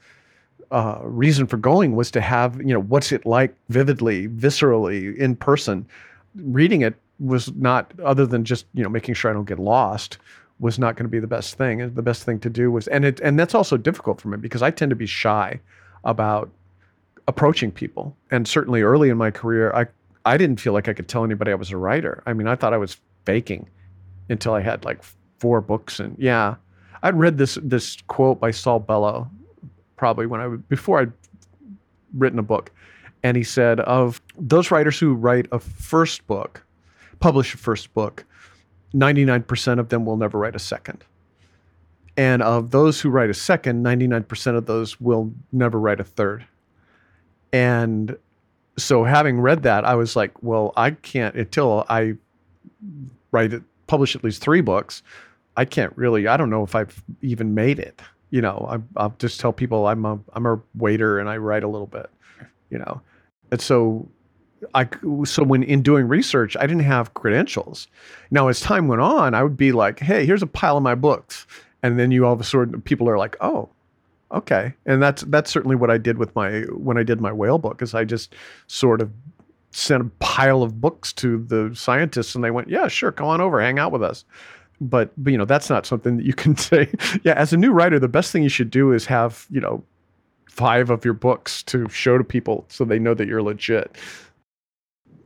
uh, 0.70 1.00
reason 1.02 1.46
for 1.46 1.56
going 1.56 1.96
was 1.96 2.10
to 2.12 2.20
have 2.20 2.56
you 2.58 2.72
know 2.72 2.80
what's 2.80 3.12
it 3.12 3.26
like 3.26 3.54
vividly, 3.68 4.28
viscerally 4.28 5.16
in 5.16 5.36
person. 5.36 5.86
Reading 6.36 6.82
it 6.82 6.94
was 7.18 7.52
not 7.54 7.92
other 8.02 8.26
than 8.26 8.44
just 8.44 8.66
you 8.74 8.82
know 8.82 8.88
making 8.88 9.14
sure 9.14 9.30
I 9.30 9.34
don't 9.34 9.48
get 9.48 9.58
lost 9.58 10.18
was 10.60 10.78
not 10.78 10.94
going 10.94 11.04
to 11.04 11.10
be 11.10 11.18
the 11.18 11.26
best 11.26 11.56
thing. 11.56 11.80
And 11.80 11.94
the 11.94 12.02
best 12.02 12.24
thing 12.24 12.38
to 12.40 12.50
do 12.50 12.70
was 12.70 12.86
and 12.88 13.04
it 13.04 13.20
and 13.20 13.38
that's 13.38 13.54
also 13.54 13.76
difficult 13.76 14.20
for 14.20 14.28
me 14.28 14.36
because 14.36 14.62
I 14.62 14.70
tend 14.70 14.90
to 14.90 14.96
be 14.96 15.06
shy 15.06 15.58
about 16.04 16.50
approaching 17.26 17.72
people. 17.72 18.16
And 18.30 18.46
certainly 18.46 18.82
early 18.82 19.08
in 19.08 19.16
my 19.16 19.30
career, 19.30 19.72
I 19.72 19.86
I 20.24 20.36
didn't 20.36 20.60
feel 20.60 20.72
like 20.72 20.88
I 20.88 20.92
could 20.92 21.08
tell 21.08 21.24
anybody 21.24 21.50
I 21.50 21.56
was 21.56 21.70
a 21.70 21.76
writer. 21.76 22.22
I 22.26 22.32
mean, 22.32 22.46
I 22.46 22.54
thought 22.54 22.74
I 22.74 22.78
was 22.78 22.98
faking 23.24 23.68
until 24.28 24.54
I 24.54 24.60
had 24.60 24.84
like 24.84 25.02
four 25.38 25.60
books 25.60 25.98
and 25.98 26.16
yeah. 26.18 26.56
I'd 27.02 27.18
read 27.18 27.38
this 27.38 27.58
this 27.62 27.96
quote 28.08 28.38
by 28.38 28.50
Saul 28.50 28.78
Bellow 28.78 29.30
probably 30.00 30.24
when 30.24 30.40
I 30.40 30.48
before 30.70 30.98
I'd 31.00 31.12
written 32.14 32.38
a 32.38 32.42
book, 32.42 32.72
and 33.22 33.36
he 33.36 33.44
said 33.44 33.80
of 33.80 34.18
those 34.38 34.70
writers 34.70 34.98
who 34.98 35.12
write 35.12 35.46
a 35.52 35.58
first 35.58 36.26
book, 36.26 36.64
publish 37.20 37.52
a 37.52 37.58
first 37.58 37.92
book, 37.92 38.24
ninety 38.94 39.26
nine 39.26 39.42
percent 39.42 39.78
of 39.78 39.90
them 39.90 40.06
will 40.06 40.16
never 40.16 40.38
write 40.38 40.56
a 40.56 40.58
second, 40.58 41.04
and 42.16 42.40
of 42.40 42.70
those 42.70 42.98
who 42.98 43.10
write 43.10 43.28
a 43.28 43.34
second, 43.34 43.82
ninety 43.82 44.06
nine 44.06 44.24
percent 44.24 44.56
of 44.56 44.64
those 44.64 44.98
will 45.02 45.30
never 45.52 45.78
write 45.78 46.00
a 46.00 46.04
third, 46.04 46.46
and 47.52 48.16
so 48.78 49.04
having 49.04 49.38
read 49.38 49.64
that, 49.64 49.84
I 49.84 49.96
was 49.96 50.16
like, 50.16 50.42
well, 50.42 50.72
I 50.78 50.92
can't 50.92 51.34
until 51.34 51.84
I 51.90 52.14
write 53.32 53.52
it, 53.52 53.62
publish 53.86 54.16
at 54.16 54.24
least 54.24 54.40
three 54.40 54.62
books 54.62 55.02
I 55.56 55.66
can't 55.66 55.92
really. 55.94 56.26
I 56.26 56.38
don't 56.38 56.48
know 56.48 56.62
if 56.62 56.74
I've 56.74 57.02
even 57.20 57.54
made 57.54 57.78
it. 57.78 58.00
You 58.30 58.40
know, 58.40 58.66
I, 58.70 59.00
I'll 59.00 59.14
just 59.18 59.40
tell 59.40 59.52
people 59.52 59.86
I'm 59.86 60.04
a 60.04 60.18
I'm 60.32 60.46
a 60.46 60.60
waiter 60.74 61.18
and 61.18 61.28
I 61.28 61.36
write 61.36 61.64
a 61.64 61.68
little 61.68 61.86
bit. 61.86 62.08
You 62.70 62.78
know, 62.78 63.00
and 63.50 63.60
so 63.60 64.08
I 64.74 64.88
so 65.24 65.42
when 65.42 65.62
in 65.62 65.82
doing 65.82 66.06
research, 66.06 66.56
I 66.56 66.62
didn't 66.62 66.84
have 66.84 67.14
credentials. 67.14 67.88
Now, 68.30 68.48
as 68.48 68.60
time 68.60 68.88
went 68.88 69.02
on, 69.02 69.34
I 69.34 69.42
would 69.42 69.56
be 69.56 69.72
like, 69.72 69.98
"Hey, 70.00 70.26
here's 70.26 70.42
a 70.42 70.46
pile 70.46 70.76
of 70.76 70.82
my 70.82 70.94
books," 70.94 71.46
and 71.82 71.98
then 71.98 72.10
you 72.10 72.26
all 72.26 72.34
of 72.34 72.40
a 72.40 72.44
sudden 72.44 72.80
people 72.82 73.08
are 73.08 73.18
like, 73.18 73.36
"Oh, 73.40 73.68
okay." 74.32 74.74
And 74.86 75.02
that's 75.02 75.22
that's 75.22 75.50
certainly 75.50 75.76
what 75.76 75.90
I 75.90 75.98
did 75.98 76.18
with 76.18 76.34
my 76.36 76.60
when 76.76 76.98
I 76.98 77.02
did 77.02 77.20
my 77.20 77.32
whale 77.32 77.58
book, 77.58 77.82
is 77.82 77.94
I 77.94 78.04
just 78.04 78.34
sort 78.66 79.00
of 79.00 79.10
sent 79.72 80.02
a 80.02 80.10
pile 80.18 80.62
of 80.62 80.80
books 80.80 81.12
to 81.14 81.38
the 81.44 81.74
scientists, 81.74 82.34
and 82.34 82.44
they 82.44 82.50
went, 82.50 82.68
"Yeah, 82.68 82.88
sure, 82.88 83.12
come 83.12 83.26
on 83.26 83.40
over, 83.40 83.60
hang 83.60 83.78
out 83.78 83.92
with 83.92 84.02
us." 84.02 84.24
But, 84.80 85.12
but 85.16 85.30
you 85.30 85.38
know, 85.38 85.44
that's 85.44 85.68
not 85.68 85.84
something 85.84 86.16
that 86.16 86.24
you 86.24 86.32
can 86.34 86.56
say. 86.70 86.90
yeah, 87.22 87.34
as 87.34 87.52
a 87.52 87.56
new 87.56 87.72
writer, 87.72 87.98
the 87.98 88.08
best 88.08 88.32
thing 88.32 88.42
you 88.42 88.48
should 88.48 88.70
do 88.70 88.92
is 88.92 89.06
have 89.06 89.46
you 89.50 89.60
know 89.60 89.82
five 90.48 90.90
of 90.90 91.04
your 91.04 91.14
books 91.14 91.62
to 91.62 91.88
show 91.88 92.18
to 92.18 92.24
people 92.24 92.64
so 92.68 92.84
they 92.84 92.98
know 92.98 93.14
that 93.14 93.28
you're 93.28 93.42
legit 93.42 93.96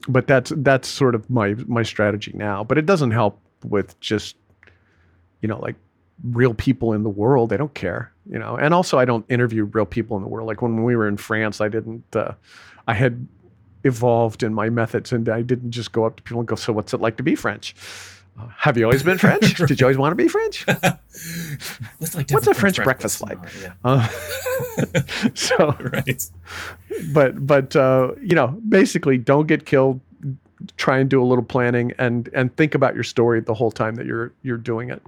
but 0.08 0.26
that's 0.26 0.52
that's 0.56 0.88
sort 0.88 1.14
of 1.14 1.28
my 1.30 1.54
my 1.66 1.82
strategy 1.82 2.32
now. 2.34 2.64
But 2.64 2.78
it 2.78 2.86
doesn't 2.86 3.12
help 3.12 3.38
with 3.64 3.98
just 4.00 4.36
you 5.40 5.48
know 5.48 5.58
like 5.58 5.76
real 6.22 6.54
people 6.54 6.92
in 6.92 7.02
the 7.02 7.10
world. 7.10 7.50
They 7.50 7.56
don't 7.56 7.74
care, 7.74 8.12
you 8.30 8.38
know. 8.38 8.56
And 8.56 8.74
also, 8.74 8.98
I 8.98 9.04
don't 9.04 9.24
interview 9.28 9.64
real 9.64 9.86
people 9.86 10.16
in 10.16 10.22
the 10.22 10.28
world. 10.28 10.46
Like 10.46 10.62
when 10.62 10.84
we 10.84 10.96
were 10.96 11.08
in 11.08 11.16
France, 11.16 11.60
I 11.60 11.68
didn't. 11.68 12.04
Uh, 12.14 12.32
I 12.86 12.94
had 12.94 13.26
evolved 13.84 14.42
in 14.42 14.54
my 14.54 14.70
methods, 14.70 15.12
and 15.12 15.28
I 15.28 15.42
didn't 15.42 15.70
just 15.70 15.92
go 15.92 16.04
up 16.04 16.16
to 16.16 16.22
people 16.22 16.40
and 16.40 16.48
go, 16.48 16.54
"So, 16.54 16.72
what's 16.72 16.92
it 16.94 17.00
like 17.00 17.16
to 17.16 17.22
be 17.22 17.34
French?" 17.34 17.74
Have 18.56 18.76
you 18.76 18.84
always 18.84 19.02
been 19.02 19.18
French? 19.18 19.54
Did 19.66 19.80
you 19.80 19.86
always 19.86 19.98
want 19.98 20.12
to 20.12 20.16
be 20.16 20.28
French? 20.28 20.66
what's, 21.98 22.14
like 22.14 22.30
what's 22.30 22.46
a 22.46 22.54
French, 22.54 22.76
French 22.76 22.84
breakfast, 22.84 23.24
breakfast 23.24 23.62
like? 23.62 23.62
Yeah. 23.62 23.72
Uh, 23.84 24.08
so, 25.34 25.76
right. 25.92 26.26
But 27.12 27.46
but 27.46 27.76
uh, 27.76 28.12
you 28.20 28.34
know, 28.34 28.48
basically, 28.68 29.18
don't 29.18 29.46
get 29.46 29.66
killed. 29.66 30.00
Try 30.76 30.98
and 30.98 31.08
do 31.08 31.22
a 31.22 31.26
little 31.26 31.44
planning 31.44 31.92
and 31.98 32.28
and 32.34 32.54
think 32.56 32.74
about 32.74 32.94
your 32.94 33.04
story 33.04 33.40
the 33.40 33.54
whole 33.54 33.70
time 33.70 33.94
that 33.96 34.06
you're 34.06 34.32
you're 34.42 34.56
doing 34.56 34.90
it. 34.90 35.02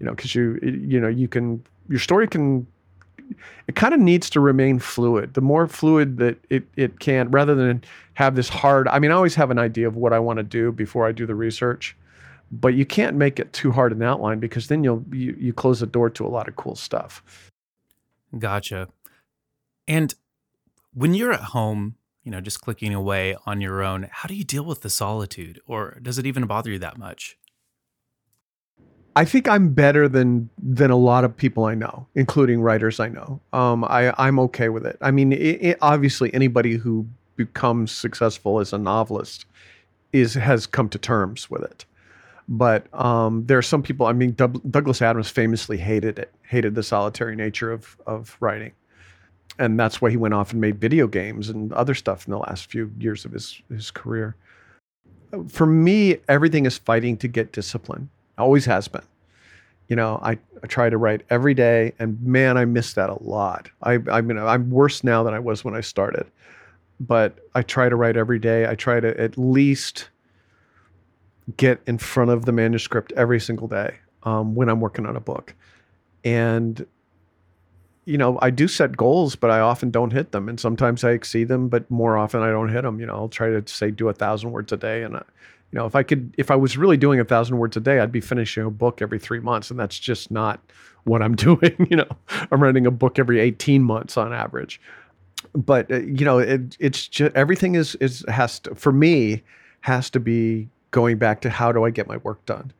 You 0.00 0.06
know, 0.06 0.14
because 0.14 0.34
you 0.34 0.58
you 0.62 0.98
know 0.98 1.08
you 1.08 1.28
can 1.28 1.62
your 1.88 2.00
story 2.00 2.26
can 2.26 2.66
it 3.68 3.76
kind 3.76 3.94
of 3.94 4.00
needs 4.00 4.28
to 4.30 4.40
remain 4.40 4.78
fluid. 4.78 5.34
The 5.34 5.40
more 5.40 5.66
fluid 5.66 6.18
that 6.18 6.36
it, 6.50 6.64
it 6.76 7.00
can, 7.00 7.30
rather 7.30 7.54
than 7.54 7.82
have 8.14 8.34
this 8.34 8.48
hard. 8.48 8.88
I 8.88 8.98
mean, 8.98 9.10
I 9.10 9.14
always 9.14 9.34
have 9.36 9.50
an 9.50 9.58
idea 9.58 9.86
of 9.86 9.96
what 9.96 10.12
I 10.12 10.18
want 10.18 10.38
to 10.38 10.42
do 10.42 10.72
before 10.72 11.06
I 11.06 11.12
do 11.12 11.26
the 11.26 11.34
research 11.34 11.96
but 12.52 12.74
you 12.74 12.84
can't 12.84 13.16
make 13.16 13.40
it 13.40 13.52
too 13.52 13.72
hard 13.72 13.92
an 13.92 14.02
outline 14.02 14.38
because 14.38 14.68
then 14.68 14.84
you'll 14.84 15.04
you, 15.10 15.34
you 15.38 15.52
close 15.52 15.80
the 15.80 15.86
door 15.86 16.10
to 16.10 16.26
a 16.26 16.28
lot 16.28 16.46
of 16.46 16.56
cool 16.56 16.76
stuff 16.76 17.50
gotcha 18.38 18.88
and 19.88 20.14
when 20.92 21.14
you're 21.14 21.32
at 21.32 21.40
home 21.40 21.96
you 22.22 22.30
know 22.30 22.40
just 22.40 22.60
clicking 22.60 22.94
away 22.94 23.34
on 23.46 23.60
your 23.60 23.82
own 23.82 24.08
how 24.10 24.26
do 24.28 24.34
you 24.34 24.44
deal 24.44 24.64
with 24.64 24.82
the 24.82 24.90
solitude 24.90 25.60
or 25.66 25.98
does 26.02 26.18
it 26.18 26.26
even 26.26 26.46
bother 26.46 26.70
you 26.70 26.78
that 26.78 26.98
much 26.98 27.36
I 29.14 29.24
think 29.24 29.48
I'm 29.48 29.74
better 29.74 30.08
than 30.08 30.48
than 30.58 30.90
a 30.90 30.96
lot 30.96 31.24
of 31.24 31.36
people 31.36 31.66
I 31.66 31.74
know, 31.74 32.06
including 32.14 32.62
writers 32.62 32.98
I 32.98 33.08
know. 33.08 33.40
Um, 33.52 33.84
I 33.84 34.14
I'm 34.16 34.38
okay 34.40 34.70
with 34.70 34.86
it. 34.86 34.96
I 35.00 35.10
mean, 35.10 35.32
it, 35.32 35.36
it, 35.36 35.78
obviously, 35.82 36.32
anybody 36.32 36.76
who 36.76 37.06
becomes 37.36 37.92
successful 37.92 38.58
as 38.58 38.72
a 38.72 38.78
novelist 38.78 39.44
is 40.12 40.34
has 40.34 40.66
come 40.66 40.88
to 40.88 40.98
terms 40.98 41.50
with 41.50 41.62
it. 41.62 41.84
But 42.48 42.92
um, 42.92 43.46
there 43.46 43.58
are 43.58 43.62
some 43.62 43.82
people. 43.82 44.06
I 44.06 44.12
mean, 44.12 44.32
Douglas 44.32 45.00
Adams 45.00 45.28
famously 45.28 45.76
hated 45.78 46.18
it, 46.18 46.32
hated 46.42 46.74
the 46.74 46.82
solitary 46.82 47.36
nature 47.36 47.70
of 47.72 47.96
of 48.06 48.36
writing, 48.40 48.72
and 49.58 49.78
that's 49.78 50.02
why 50.02 50.10
he 50.10 50.16
went 50.16 50.34
off 50.34 50.52
and 50.52 50.60
made 50.60 50.80
video 50.80 51.06
games 51.06 51.48
and 51.48 51.72
other 51.72 51.94
stuff 51.94 52.26
in 52.26 52.32
the 52.32 52.38
last 52.38 52.70
few 52.70 52.90
years 52.98 53.24
of 53.24 53.32
his 53.32 53.62
his 53.68 53.90
career. 53.90 54.34
For 55.48 55.66
me, 55.66 56.18
everything 56.28 56.66
is 56.66 56.76
fighting 56.76 57.16
to 57.18 57.28
get 57.28 57.52
discipline. 57.52 58.10
Always 58.36 58.64
has 58.66 58.88
been. 58.88 59.04
You 59.88 59.96
know, 59.96 60.20
I, 60.22 60.38
I 60.62 60.66
try 60.66 60.90
to 60.90 60.96
write 60.96 61.22
every 61.30 61.54
day, 61.54 61.92
and 61.98 62.20
man, 62.22 62.56
I 62.56 62.64
miss 62.64 62.94
that 62.94 63.10
a 63.10 63.22
lot. 63.22 63.70
I 63.82 63.98
I 64.10 64.20
mean, 64.20 64.38
I'm 64.38 64.70
worse 64.70 65.04
now 65.04 65.22
than 65.22 65.32
I 65.32 65.38
was 65.38 65.64
when 65.64 65.74
I 65.74 65.80
started, 65.80 66.26
but 66.98 67.38
I 67.54 67.62
try 67.62 67.88
to 67.88 67.96
write 67.96 68.16
every 68.16 68.38
day. 68.38 68.66
I 68.66 68.74
try 68.74 69.00
to 69.00 69.18
at 69.20 69.38
least 69.38 70.08
get 71.56 71.80
in 71.86 71.98
front 71.98 72.30
of 72.30 72.44
the 72.44 72.52
manuscript 72.52 73.12
every 73.16 73.40
single 73.40 73.68
day 73.68 73.96
um, 74.22 74.54
when 74.54 74.68
I'm 74.68 74.80
working 74.80 75.06
on 75.06 75.16
a 75.16 75.20
book. 75.20 75.54
And, 76.24 76.86
you 78.04 78.16
know, 78.16 78.38
I 78.40 78.50
do 78.50 78.68
set 78.68 78.96
goals, 78.96 79.34
but 79.34 79.50
I 79.50 79.60
often 79.60 79.90
don't 79.90 80.12
hit 80.12 80.32
them. 80.32 80.48
And 80.48 80.58
sometimes 80.58 81.04
I 81.04 81.10
exceed 81.10 81.48
them, 81.48 81.68
but 81.68 81.90
more 81.90 82.16
often 82.16 82.42
I 82.42 82.50
don't 82.50 82.68
hit 82.68 82.82
them. 82.82 83.00
You 83.00 83.06
know, 83.06 83.14
I'll 83.14 83.28
try 83.28 83.48
to 83.48 83.62
say 83.66 83.90
do 83.90 84.08
a 84.08 84.12
thousand 84.12 84.52
words 84.52 84.72
a 84.72 84.76
day. 84.76 85.02
And, 85.02 85.16
uh, 85.16 85.22
you 85.72 85.78
know, 85.78 85.86
if 85.86 85.96
I 85.96 86.02
could, 86.02 86.34
if 86.38 86.50
I 86.50 86.56
was 86.56 86.76
really 86.76 86.96
doing 86.96 87.18
a 87.18 87.24
thousand 87.24 87.58
words 87.58 87.76
a 87.76 87.80
day, 87.80 87.98
I'd 87.98 88.12
be 88.12 88.20
finishing 88.20 88.64
a 88.64 88.70
book 88.70 89.02
every 89.02 89.18
three 89.18 89.40
months. 89.40 89.70
And 89.70 89.80
that's 89.80 89.98
just 89.98 90.30
not 90.30 90.60
what 91.04 91.22
I'm 91.22 91.34
doing. 91.36 91.86
you 91.90 91.96
know, 91.96 92.08
I'm 92.50 92.62
writing 92.62 92.86
a 92.86 92.90
book 92.90 93.18
every 93.18 93.40
18 93.40 93.82
months 93.82 94.16
on 94.16 94.32
average. 94.32 94.80
But, 95.54 95.90
uh, 95.90 96.00
you 96.00 96.24
know, 96.24 96.38
it, 96.38 96.76
it's 96.78 97.08
just 97.08 97.34
everything 97.34 97.74
is, 97.74 97.96
is, 97.96 98.24
has 98.28 98.60
to, 98.60 98.74
for 98.76 98.92
me, 98.92 99.42
has 99.80 100.08
to 100.10 100.20
be 100.20 100.68
going 100.92 101.18
back 101.18 101.40
to 101.40 101.50
how 101.50 101.72
do 101.72 101.84
I 101.84 101.90
get 101.90 102.06
my 102.06 102.18
work 102.18 102.44
done? 102.46 102.72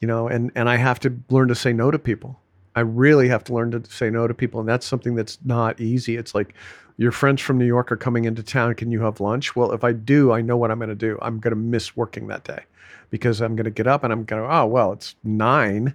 You 0.00 0.08
know, 0.08 0.26
and 0.26 0.50
and 0.54 0.68
I 0.68 0.76
have 0.76 0.98
to 1.00 1.16
learn 1.30 1.48
to 1.48 1.54
say 1.54 1.72
no 1.72 1.90
to 1.90 1.98
people. 1.98 2.40
I 2.74 2.80
really 2.80 3.28
have 3.28 3.44
to 3.44 3.54
learn 3.54 3.70
to 3.70 3.88
say 3.88 4.10
no 4.10 4.26
to 4.26 4.34
people, 4.34 4.58
and 4.58 4.68
that's 4.68 4.84
something 4.84 5.14
that's 5.14 5.38
not 5.44 5.80
easy. 5.80 6.16
It's 6.16 6.34
like 6.34 6.54
your 6.96 7.12
friends 7.12 7.40
from 7.40 7.58
New 7.58 7.66
York 7.66 7.90
are 7.92 7.96
coming 7.96 8.24
into 8.24 8.42
town. 8.42 8.74
Can 8.74 8.90
you 8.90 9.00
have 9.02 9.20
lunch? 9.20 9.54
Well, 9.54 9.72
if 9.72 9.84
I 9.84 9.92
do, 9.92 10.32
I 10.32 10.40
know 10.40 10.56
what 10.56 10.70
I'm 10.70 10.78
going 10.78 10.88
to 10.88 10.94
do. 10.94 11.18
I'm 11.22 11.38
going 11.38 11.52
to 11.52 11.60
miss 11.60 11.96
working 11.96 12.26
that 12.28 12.44
day 12.44 12.64
because 13.10 13.40
I'm 13.40 13.56
going 13.56 13.64
to 13.64 13.70
get 13.70 13.86
up 13.86 14.04
and 14.04 14.12
I'm 14.12 14.24
going 14.24 14.42
to, 14.42 14.52
oh, 14.52 14.66
well, 14.66 14.92
it's 14.92 15.14
nine 15.22 15.94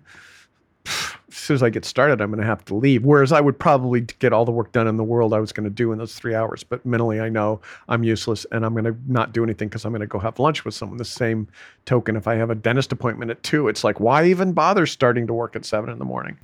soon 1.49 1.55
as 1.55 1.63
I 1.63 1.71
get 1.71 1.83
started, 1.83 2.21
I'm 2.21 2.29
going 2.29 2.39
to 2.39 2.45
have 2.45 2.63
to 2.65 2.75
leave. 2.75 3.03
Whereas 3.03 3.31
I 3.31 3.41
would 3.41 3.57
probably 3.57 4.01
get 4.01 4.33
all 4.33 4.45
the 4.45 4.51
work 4.51 4.71
done 4.71 4.87
in 4.87 4.97
the 4.97 5.03
world 5.03 5.33
I 5.33 5.39
was 5.39 5.51
going 5.51 5.63
to 5.63 5.71
do 5.71 5.91
in 5.91 5.97
those 5.97 6.13
three 6.13 6.35
hours. 6.35 6.63
But 6.63 6.85
mentally, 6.85 7.19
I 7.19 7.27
know 7.27 7.59
I'm 7.87 8.03
useless 8.03 8.45
and 8.51 8.63
I'm 8.63 8.73
going 8.73 8.83
to 8.83 8.95
not 9.07 9.33
do 9.33 9.43
anything 9.43 9.67
because 9.67 9.83
I'm 9.83 9.91
going 9.91 10.01
to 10.01 10.05
go 10.05 10.19
have 10.19 10.37
lunch 10.37 10.63
with 10.63 10.75
someone. 10.75 10.99
The 10.99 11.05
same 11.05 11.47
token, 11.85 12.15
if 12.15 12.27
I 12.27 12.35
have 12.35 12.51
a 12.51 12.55
dentist 12.55 12.91
appointment 12.91 13.31
at 13.31 13.41
two, 13.41 13.67
it's 13.67 13.83
like, 13.83 13.99
why 13.99 14.25
even 14.25 14.53
bother 14.53 14.85
starting 14.85 15.25
to 15.25 15.33
work 15.33 15.55
at 15.55 15.65
seven 15.65 15.89
in 15.89 15.97
the 15.97 16.05
morning? 16.05 16.37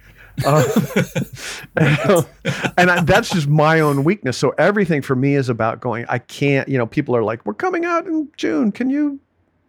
Uh, 0.44 0.64
and, 1.76 2.26
and 2.76 2.90
I, 2.90 3.04
that's 3.04 3.30
just 3.30 3.48
my 3.48 3.82
own 3.82 4.04
weakness. 4.04 4.40
So 4.40 4.56
everything 4.58 5.04
for 5.04 5.16
me 5.16 5.36
is 5.36 5.50
about 5.50 5.82
going, 5.82 6.08
I 6.10 6.18
can't, 6.18 6.68
you 6.68 6.80
know, 6.80 6.88
people 6.88 7.16
are 7.16 7.24
like, 7.24 7.46
we're 7.46 7.54
coming 7.54 7.86
out 7.86 8.08
in 8.08 8.28
June. 8.38 8.72
Can 8.72 8.90
you 8.90 9.20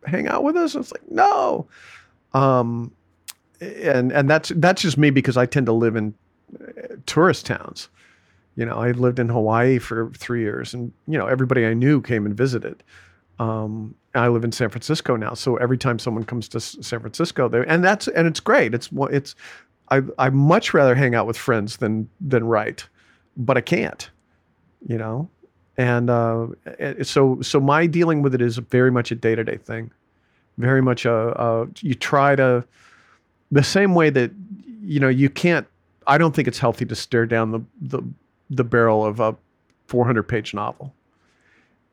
hang 0.06 0.28
out 0.28 0.44
with 0.44 0.56
us? 0.56 0.74
it's 0.74 0.92
like, 0.92 1.10
no. 1.10 1.68
Um, 2.32 2.95
and 3.60 4.12
and 4.12 4.28
that's 4.28 4.50
that's 4.56 4.82
just 4.82 4.98
me 4.98 5.10
because 5.10 5.36
I 5.36 5.46
tend 5.46 5.66
to 5.66 5.72
live 5.72 5.96
in 5.96 6.14
uh, 6.60 6.96
tourist 7.06 7.46
towns. 7.46 7.88
You 8.56 8.64
know, 8.64 8.76
I 8.76 8.92
lived 8.92 9.18
in 9.18 9.28
Hawaii 9.28 9.78
for 9.78 10.10
three 10.16 10.40
years, 10.40 10.74
and 10.74 10.92
you 11.06 11.18
know 11.18 11.26
everybody 11.26 11.66
I 11.66 11.74
knew 11.74 12.00
came 12.00 12.26
and 12.26 12.34
visited. 12.36 12.82
Um, 13.38 13.94
I 14.14 14.28
live 14.28 14.44
in 14.44 14.52
San 14.52 14.70
Francisco 14.70 15.16
now, 15.16 15.34
so 15.34 15.56
every 15.56 15.76
time 15.76 15.98
someone 15.98 16.24
comes 16.24 16.48
to 16.48 16.60
San 16.60 17.00
Francisco, 17.00 17.48
they 17.48 17.64
and 17.66 17.84
that's 17.84 18.08
and 18.08 18.26
it's 18.26 18.40
great. 18.40 18.74
It's 18.74 18.88
it's 19.10 19.34
I 19.90 20.02
I 20.18 20.30
much 20.30 20.72
rather 20.74 20.94
hang 20.94 21.14
out 21.14 21.26
with 21.26 21.36
friends 21.36 21.78
than 21.78 22.08
than 22.20 22.44
write, 22.44 22.88
but 23.36 23.56
I 23.56 23.60
can't. 23.60 24.08
You 24.86 24.98
know, 24.98 25.28
and 25.76 26.10
uh, 26.10 26.46
so 27.02 27.40
so 27.42 27.60
my 27.60 27.86
dealing 27.86 28.22
with 28.22 28.34
it 28.34 28.40
is 28.40 28.58
very 28.58 28.90
much 28.90 29.10
a 29.10 29.14
day 29.14 29.34
to 29.34 29.44
day 29.44 29.56
thing, 29.56 29.90
very 30.58 30.80
much 30.80 31.04
a, 31.04 31.40
a 31.40 31.66
you 31.80 31.94
try 31.94 32.36
to 32.36 32.64
the 33.50 33.62
same 33.62 33.94
way 33.94 34.10
that 34.10 34.30
you 34.82 35.00
know 35.00 35.08
you 35.08 35.28
can't 35.28 35.66
i 36.06 36.18
don't 36.18 36.34
think 36.34 36.46
it's 36.48 36.58
healthy 36.58 36.84
to 36.84 36.94
stare 36.94 37.26
down 37.26 37.50
the 37.50 37.60
the, 37.80 38.02
the 38.50 38.64
barrel 38.64 39.04
of 39.04 39.20
a 39.20 39.36
400 39.86 40.24
page 40.24 40.54
novel. 40.54 40.94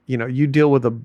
You 0.05 0.17
know 0.17 0.25
you 0.25 0.47
deal 0.47 0.71
with 0.71 0.85
a 0.85 0.97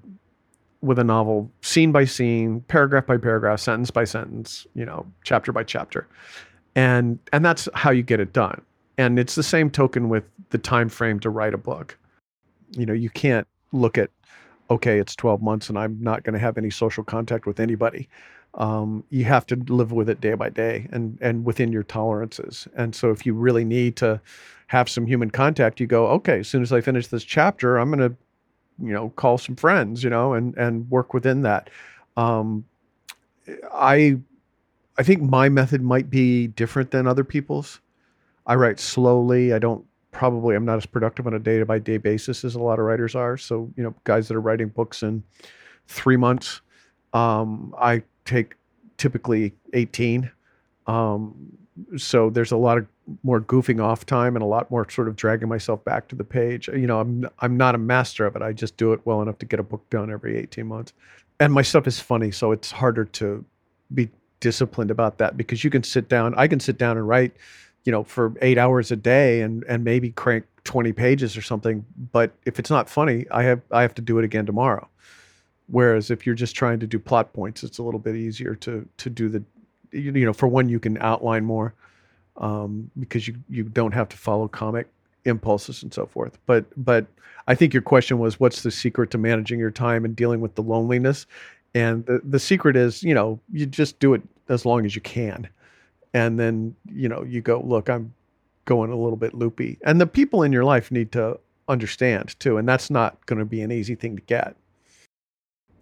with 0.81 0.99
a 0.99 1.05
novel 1.05 1.51
scene 1.61 1.93
by 1.93 2.05
scene 2.05 2.61
paragraph 2.63 3.07
by 3.07 3.17
paragraph 3.17 3.61
sentence 3.61 3.91
by 3.91 4.05
sentence 4.05 4.67
you 4.75 4.85
know 4.85 5.07
chapter 5.25 5.53
by 5.53 5.63
chapter. 5.63 6.07
And 6.75 7.19
and 7.33 7.45
that's 7.45 7.69
how 7.75 7.91
you 7.91 8.03
get 8.03 8.21
it 8.21 8.33
done. 8.33 8.61
And 8.97 9.19
it's 9.19 9.35
the 9.35 9.43
same 9.43 9.71
token 9.71 10.09
with 10.09 10.25
the 10.51 10.59
time 10.59 10.89
frame 10.89 11.21
to 11.21 11.31
write 11.31 11.55
a 11.55 11.59
book. 11.59 11.97
You 12.73 12.87
know 12.87 12.93
you 12.93 13.11
can't 13.11 13.47
look 13.73 13.99
at 13.99 14.11
okay 14.71 14.99
it's 14.99 15.15
12 15.15 15.43
months 15.43 15.69
and 15.69 15.79
i'm 15.79 15.99
not 16.01 16.25
going 16.25 16.33
to 16.33 16.39
have 16.39 16.57
any 16.57 16.71
social 16.71 17.05
contact 17.05 17.47
with 17.47 17.61
anybody 17.61 18.09
um, 18.55 19.05
you 19.11 19.25
have 19.25 19.47
to 19.47 19.57
live 19.57 19.93
with 19.93 20.09
it 20.09 20.21
day 20.21 20.35
by 20.35 20.51
day 20.51 20.89
and 20.91 21.19
and 21.21 21.45
within 21.45 21.73
your 21.73 21.83
tolerances. 21.83 22.67
And 22.77 22.95
so 22.95 23.11
if 23.11 23.25
you 23.27 23.35
really 23.35 23.65
need 23.65 23.97
to 23.97 24.21
have 24.69 24.89
some 24.89 25.07
human 25.07 25.31
contact, 25.31 25.81
you 25.81 25.87
go, 25.87 26.09
okay, 26.09 26.41
as 26.41 26.49
soon 26.49 26.63
as 26.63 26.73
I 26.73 26.81
finish 26.81 27.07
this 27.09 27.25
chapter, 27.25 27.77
I'm 27.77 27.91
gonna, 27.91 28.15
you 28.83 28.93
know, 28.93 29.11
call 29.11 29.39
some 29.39 29.57
friends, 29.57 30.03
you 30.03 30.11
know, 30.11 30.35
and 30.35 30.57
and 30.57 30.91
work 30.91 31.15
within 31.15 31.43
that. 31.43 31.71
Um, 32.17 32.65
I 33.73 34.19
I 34.97 35.03
think 35.03 35.23
my 35.23 35.49
method 35.49 35.83
might 35.83 36.11
be 36.11 36.49
different 36.49 36.91
than 36.91 37.07
other 37.07 37.25
people's. 37.25 37.81
I 38.47 38.55
write 38.55 38.81
slowly. 38.81 39.53
I 39.53 39.59
don't 39.59 39.85
probably 40.11 40.57
I'm 40.57 40.65
not 40.65 40.79
as 40.79 40.87
productive 40.87 41.27
on 41.27 41.35
a 41.35 41.39
day 41.39 41.63
by 41.63 41.79
day 41.79 41.99
basis 41.99 42.45
as 42.45 42.55
a 42.55 42.61
lot 42.61 42.79
of 42.79 42.87
writers 42.87 43.15
are. 43.15 43.37
So 43.37 43.71
you 43.77 43.85
know, 43.85 43.95
guys 44.05 44.27
that 44.29 44.37
are 44.37 44.41
writing 44.41 44.69
books 44.69 45.03
in 45.03 45.23
three 45.87 46.17
months, 46.17 46.61
um, 47.13 47.75
I 47.79 48.03
take 48.29 48.55
typically 48.97 49.55
18. 49.73 50.31
Um, 50.87 51.35
so 51.97 52.31
there's 52.31 52.53
a 52.53 52.57
lot 52.57 52.79
of 52.79 52.87
more 53.23 53.41
goofing 53.41 53.83
off 53.83 54.05
time 54.05 54.37
and 54.37 54.43
a 54.43 54.47
lot 54.47 54.71
more 54.71 54.89
sort 54.91 55.09
of 55.09 55.17
dragging 55.17 55.49
myself 55.49 55.85
back 55.85 56.09
to 56.09 56.17
the 56.17 56.25
page. 56.25 56.69
You 56.69 56.87
know, 56.87 57.01
I'm 57.01 57.29
I'm 57.39 57.57
not 57.57 57.75
a 57.75 57.79
master 57.79 58.27
of 58.27 58.37
it. 58.37 58.43
I 58.43 58.53
just 58.53 58.77
do 58.77 58.93
it 58.93 59.01
well 59.05 59.23
enough 59.23 59.39
to 59.39 59.47
get 59.47 59.61
a 59.61 59.63
book 59.63 59.89
done 59.91 60.11
every 60.11 60.37
18 60.37 60.67
months. 60.67 60.93
And 61.41 61.53
my 61.53 61.63
stuff 61.63 61.87
is 61.87 62.01
funny, 62.01 62.31
so 62.33 62.53
it's 62.53 62.71
harder 62.71 63.05
to 63.05 63.45
be 63.95 64.11
disciplined 64.41 64.91
about 64.91 65.19
that 65.19 65.37
because 65.37 65.63
you 65.65 65.71
can 65.71 65.83
sit 65.83 66.09
down, 66.09 66.35
I 66.37 66.49
can 66.49 66.61
sit 66.61 66.79
down 66.79 66.97
and 66.97 67.09
write, 67.09 67.33
you 67.85 67.93
know, 67.93 68.03
for 68.05 68.35
8 68.43 68.59
hours 68.59 68.91
a 68.91 68.97
day 68.97 69.41
and 69.41 69.65
and 69.69 69.85
maybe 69.85 70.11
crank 70.11 70.45
20 70.65 70.93
pages 70.93 71.37
or 71.37 71.43
something, 71.43 71.85
but 72.13 72.33
if 72.45 72.59
it's 72.59 72.71
not 72.71 72.91
funny, 72.91 73.25
I 73.31 73.45
have 73.45 73.63
I 73.71 73.83
have 73.83 73.95
to 73.95 74.03
do 74.03 74.19
it 74.19 74.25
again 74.25 74.47
tomorrow. 74.47 74.89
Whereas 75.71 76.11
if 76.11 76.25
you're 76.27 76.35
just 76.35 76.57
trying 76.57 76.81
to 76.81 76.87
do 76.87 76.99
plot 76.99 77.33
points, 77.33 77.63
it's 77.63 77.79
a 77.79 77.83
little 77.83 78.01
bit 78.01 78.17
easier 78.17 78.55
to 78.57 78.89
to 78.97 79.11
do 79.11 79.29
the 79.29 79.43
you 79.93 80.25
know, 80.25 80.33
for 80.33 80.49
one 80.49 80.69
you 80.69 80.79
can 80.79 80.99
outline 80.99 81.45
more 81.45 81.75
um, 82.37 82.91
because 82.99 83.29
you 83.29 83.35
you 83.49 83.65
don't 83.65 83.93
have 83.93 84.09
to 84.11 84.17
follow 84.17 84.49
comic 84.49 84.89
impulses 85.25 85.83
and 85.83 85.93
so 85.93 86.07
forth. 86.07 86.39
But 86.47 86.65
but 86.77 87.07
I 87.47 87.55
think 87.55 87.73
your 87.73 87.83
question 87.83 88.19
was 88.19 88.41
what's 88.41 88.63
the 88.63 88.71
secret 88.71 89.11
to 89.13 89.19
managing 89.19 89.59
your 89.59 89.71
time 89.71 90.05
and 90.05 90.15
dealing 90.15 90.41
with 90.41 90.55
the 90.55 90.63
loneliness? 90.63 91.27
And 91.75 92.05
the 92.07 92.21
the 92.25 92.39
secret 92.39 92.77
is, 92.77 93.03
you 93.03 93.15
know, 93.15 93.41
you 93.53 93.67
just 93.67 93.99
do 93.99 94.15
it 94.15 94.23
as 94.49 94.65
long 94.65 94.87
as 94.87 94.95
you 94.95 95.03
can. 95.03 95.49
And 96.15 96.39
then, 96.39 96.75
you 96.91 97.09
know, 97.09 97.23
you 97.23 97.43
go, 97.43 97.61
look, 97.61 97.91
I'm 97.91 98.15
going 98.65 98.91
a 98.91 98.97
little 98.97 99.17
bit 99.17 99.35
loopy. 99.35 99.79
And 99.85 100.01
the 100.01 100.07
people 100.07 100.43
in 100.43 100.53
your 100.53 100.65
life 100.65 100.91
need 100.91 101.13
to 101.13 101.39
understand 101.69 102.39
too, 102.41 102.57
and 102.57 102.67
that's 102.67 102.91
not 102.91 103.25
going 103.27 103.39
to 103.39 103.45
be 103.45 103.61
an 103.61 103.71
easy 103.71 103.95
thing 103.95 104.17
to 104.17 104.23
get. 104.23 104.57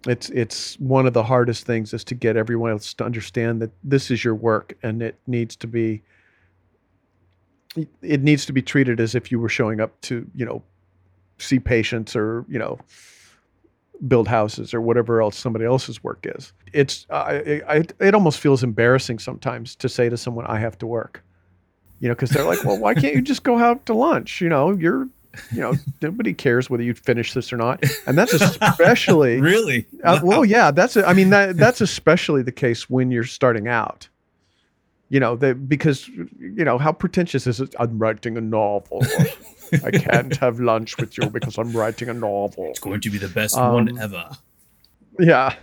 It's 0.05 0.29
it's 0.29 0.79
one 0.79 1.07
of 1.07 1.13
the 1.13 1.23
hardest 1.23 1.65
things 1.65 1.93
is 1.93 2.03
to 2.05 2.15
get 2.15 2.37
everyone 2.37 2.71
else 2.71 2.93
to 2.95 3.03
understand 3.03 3.61
that 3.61 3.71
this 3.83 4.11
is 4.11 4.23
your 4.23 4.35
work 4.35 4.77
and 4.83 5.01
it 5.01 5.19
needs 5.25 5.55
to 5.57 5.67
be 5.67 6.03
it 8.01 8.21
needs 8.21 8.45
to 8.45 8.53
be 8.53 8.61
treated 8.61 8.99
as 8.99 9.15
if 9.15 9.31
you 9.31 9.39
were 9.39 9.49
showing 9.49 9.79
up 9.79 9.99
to 10.01 10.29
you 10.35 10.45
know 10.45 10.61
see 11.37 11.59
patients 11.59 12.15
or 12.15 12.45
you 12.47 12.59
know 12.59 12.79
build 14.07 14.27
houses 14.27 14.73
or 14.73 14.81
whatever 14.81 15.21
else 15.21 15.37
somebody 15.37 15.65
else's 15.65 16.03
work 16.03 16.25
is. 16.35 16.53
It's 16.73 17.07
I, 17.09 17.61
I 17.67 17.85
it 17.99 18.13
almost 18.13 18.39
feels 18.39 18.63
embarrassing 18.63 19.19
sometimes 19.19 19.75
to 19.77 19.89
say 19.89 20.09
to 20.09 20.17
someone 20.17 20.45
i 20.45 20.59
have 20.59 20.77
to 20.79 20.87
work. 20.87 21.23
You 21.99 22.09
know 22.09 22.15
because 22.15 22.29
they're 22.29 22.45
like 22.45 22.63
well 22.63 22.77
why 22.77 22.93
can't 22.93 23.15
you 23.15 23.21
just 23.21 23.43
go 23.43 23.57
out 23.57 23.85
to 23.87 23.93
lunch? 23.93 24.41
You 24.41 24.49
know 24.49 24.71
you're 24.71 25.09
you 25.51 25.61
know 25.61 25.73
nobody 26.01 26.33
cares 26.33 26.69
whether 26.69 26.83
you 26.83 26.93
finish 26.93 27.33
this 27.33 27.53
or 27.53 27.57
not 27.57 27.83
and 28.05 28.17
that's 28.17 28.33
especially 28.33 29.39
really 29.41 29.85
uh, 30.03 30.19
well 30.23 30.43
yeah 30.43 30.71
that's 30.71 30.97
i 30.97 31.13
mean 31.13 31.29
that 31.29 31.57
that's 31.57 31.81
especially 31.81 32.41
the 32.41 32.51
case 32.51 32.89
when 32.89 33.11
you're 33.11 33.23
starting 33.23 33.67
out 33.67 34.09
you 35.09 35.19
know, 35.19 35.35
they, 35.35 35.53
because 35.53 36.07
you 36.07 36.65
know 36.65 36.77
how 36.77 36.91
pretentious 36.91 37.47
is 37.47 37.61
it? 37.61 37.73
I'm 37.79 37.97
writing 37.97 38.37
a 38.37 38.41
novel. 38.41 39.03
I 39.83 39.91
can't 39.91 40.35
have 40.41 40.59
lunch 40.59 40.97
with 40.97 41.17
you 41.17 41.29
because 41.29 41.57
I'm 41.57 41.71
writing 41.71 42.09
a 42.09 42.13
novel. 42.13 42.67
It's 42.69 42.79
going 42.79 43.01
to 43.01 43.09
be 43.09 43.17
the 43.17 43.29
best 43.29 43.57
um, 43.57 43.73
one 43.73 43.99
ever. 43.99 44.29
Yeah. 45.19 45.55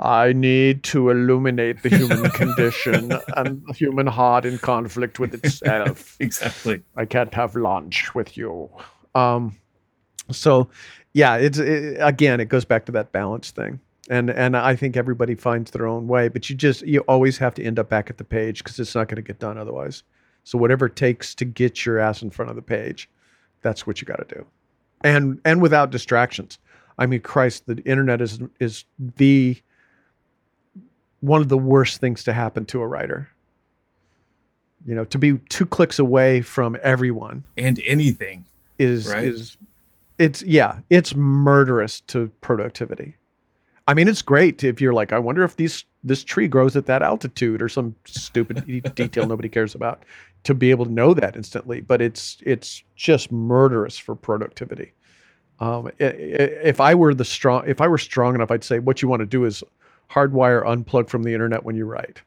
I 0.00 0.32
need 0.32 0.82
to 0.84 1.10
illuminate 1.10 1.82
the 1.82 1.88
human 1.88 2.28
condition 2.30 3.12
and 3.36 3.62
the 3.66 3.72
human 3.72 4.08
heart 4.08 4.44
in 4.44 4.58
conflict 4.58 5.20
with 5.20 5.34
itself. 5.34 6.16
exactly. 6.18 6.82
I 6.96 7.04
can't 7.04 7.32
have 7.32 7.54
lunch 7.54 8.12
with 8.12 8.36
you. 8.36 8.70
Um, 9.14 9.56
so, 10.30 10.68
yeah, 11.12 11.36
it's 11.36 11.58
it, 11.58 11.98
again, 12.00 12.40
it 12.40 12.48
goes 12.48 12.64
back 12.64 12.86
to 12.86 12.92
that 12.92 13.12
balance 13.12 13.50
thing 13.50 13.80
and 14.10 14.30
and 14.30 14.56
I 14.56 14.76
think 14.76 14.96
everybody 14.96 15.34
finds 15.34 15.70
their 15.70 15.86
own 15.86 16.06
way. 16.06 16.28
But 16.28 16.48
you 16.50 16.56
just 16.56 16.82
you 16.86 17.00
always 17.00 17.38
have 17.38 17.54
to 17.54 17.64
end 17.64 17.78
up 17.78 17.88
back 17.88 18.10
at 18.10 18.18
the 18.18 18.24
page 18.24 18.62
because 18.62 18.78
it's 18.78 18.94
not 18.94 19.08
going 19.08 19.16
to 19.16 19.22
get 19.22 19.38
done 19.38 19.58
otherwise. 19.58 20.02
So 20.44 20.58
whatever 20.58 20.86
it 20.86 20.96
takes 20.96 21.34
to 21.36 21.44
get 21.44 21.86
your 21.86 21.98
ass 21.98 22.22
in 22.22 22.30
front 22.30 22.50
of 22.50 22.56
the 22.56 22.62
page, 22.62 23.08
that's 23.62 23.86
what 23.86 24.00
you 24.00 24.06
got 24.06 24.26
to 24.28 24.34
do, 24.34 24.46
and 25.02 25.40
and 25.44 25.62
without 25.62 25.90
distractions. 25.90 26.58
I 26.98 27.06
mean, 27.06 27.20
Christ, 27.20 27.66
the 27.66 27.82
internet 27.84 28.20
is 28.20 28.40
is 28.60 28.84
the 29.16 29.56
one 31.20 31.40
of 31.40 31.48
the 31.48 31.58
worst 31.58 32.00
things 32.00 32.24
to 32.24 32.32
happen 32.32 32.66
to 32.66 32.82
a 32.82 32.86
writer. 32.86 33.28
You 34.86 34.94
know, 34.94 35.04
to 35.06 35.18
be 35.18 35.38
two 35.48 35.64
clicks 35.64 35.98
away 35.98 36.42
from 36.42 36.76
everyone 36.82 37.44
and 37.56 37.80
anything 37.86 38.44
is 38.78 39.08
right? 39.08 39.24
is 39.24 39.56
it's 40.18 40.42
yeah, 40.42 40.80
it's 40.90 41.14
murderous 41.14 42.00
to 42.02 42.30
productivity. 42.40 43.16
I 43.86 43.94
mean, 43.94 44.08
it's 44.08 44.22
great 44.22 44.64
if 44.64 44.80
you're 44.80 44.94
like, 44.94 45.12
I 45.12 45.18
wonder 45.18 45.44
if 45.44 45.56
these 45.56 45.84
this 46.02 46.24
tree 46.24 46.48
grows 46.48 46.76
at 46.76 46.86
that 46.86 47.02
altitude 47.02 47.62
or 47.62 47.68
some 47.68 47.94
stupid 48.04 48.64
detail 48.94 49.26
nobody 49.26 49.48
cares 49.48 49.74
about 49.74 50.04
to 50.44 50.54
be 50.54 50.70
able 50.70 50.84
to 50.84 50.92
know 50.92 51.14
that 51.14 51.36
instantly. 51.36 51.80
But 51.80 52.00
it's 52.00 52.38
it's 52.42 52.82
just 52.96 53.32
murderous 53.32 53.98
for 53.98 54.14
productivity. 54.14 54.92
Um, 55.60 55.90
if 55.98 56.80
I 56.80 56.94
were 56.94 57.14
the 57.14 57.24
strong, 57.24 57.64
if 57.66 57.80
I 57.80 57.88
were 57.88 57.98
strong 57.98 58.34
enough, 58.34 58.50
I'd 58.50 58.64
say 58.64 58.78
what 58.78 59.02
you 59.02 59.08
want 59.08 59.20
to 59.20 59.26
do 59.26 59.44
is 59.44 59.62
hardwire 60.10 60.64
unplug 60.64 61.08
from 61.08 61.22
the 61.22 61.32
internet 61.32 61.64
when 61.64 61.76
you 61.76 61.86
write. 61.86 62.22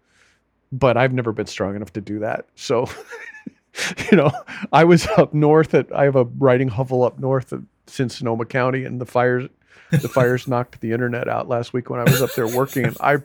But 0.72 0.98
I've 0.98 1.14
never 1.14 1.32
been 1.32 1.46
strong 1.46 1.76
enough 1.76 1.94
to 1.94 2.02
do 2.02 2.20
that. 2.20 2.46
So, 2.56 2.90
you 4.12 4.18
know, 4.18 4.32
I 4.72 4.84
was 4.84 5.08
up 5.18 5.34
north 5.34 5.74
at 5.74 5.94
I 5.94 6.06
have 6.06 6.16
a 6.16 6.24
writing 6.24 6.68
hovel 6.68 7.04
up 7.04 7.20
north 7.20 7.54
in 7.54 8.10
Sonoma 8.10 8.46
County, 8.46 8.84
and 8.84 9.00
the 9.00 9.06
fires 9.06 9.50
the 9.92 10.10
fires 10.10 10.48
knocked 10.48 10.82
the 10.82 10.92
internet 10.92 11.28
out 11.28 11.48
last 11.48 11.74
week 11.74 11.90
when 11.90 12.00
I 12.00 12.04
was 12.04 12.22
up 12.22 12.34
there 12.36 12.48
working, 12.48 12.86
and 12.86 12.98
I 13.00 13.18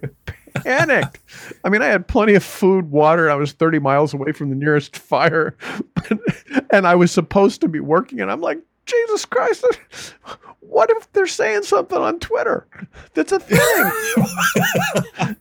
panicked. 0.55 1.19
I 1.65 1.69
mean, 1.69 1.83
I 1.83 1.87
had 1.87 2.07
plenty 2.07 2.35
of 2.35 2.45
food, 2.45 2.91
water. 2.91 3.31
I 3.31 3.35
was 3.35 3.53
30 3.53 3.79
miles 3.79 4.15
away 4.15 4.33
from 4.33 4.51
the 4.51 4.57
nearest 4.57 4.97
fire, 4.97 5.57
and 6.71 6.87
I 6.87 6.95
was 6.95 7.11
supposed 7.11 7.61
to 7.63 7.69
be 7.69 7.81
working, 7.81 8.21
and 8.21 8.31
I'm 8.31 8.41
like, 8.41 8.59
Jesus 8.87 9.25
Christ, 9.25 9.65
what 10.61 10.91
if 10.91 11.11
they're 11.13 11.27
saying 11.27 11.63
something 11.63 11.99
on 11.99 12.19
Twitter 12.19 12.67
that's 13.15 13.33
a 13.33 13.39
thing? 13.41 13.59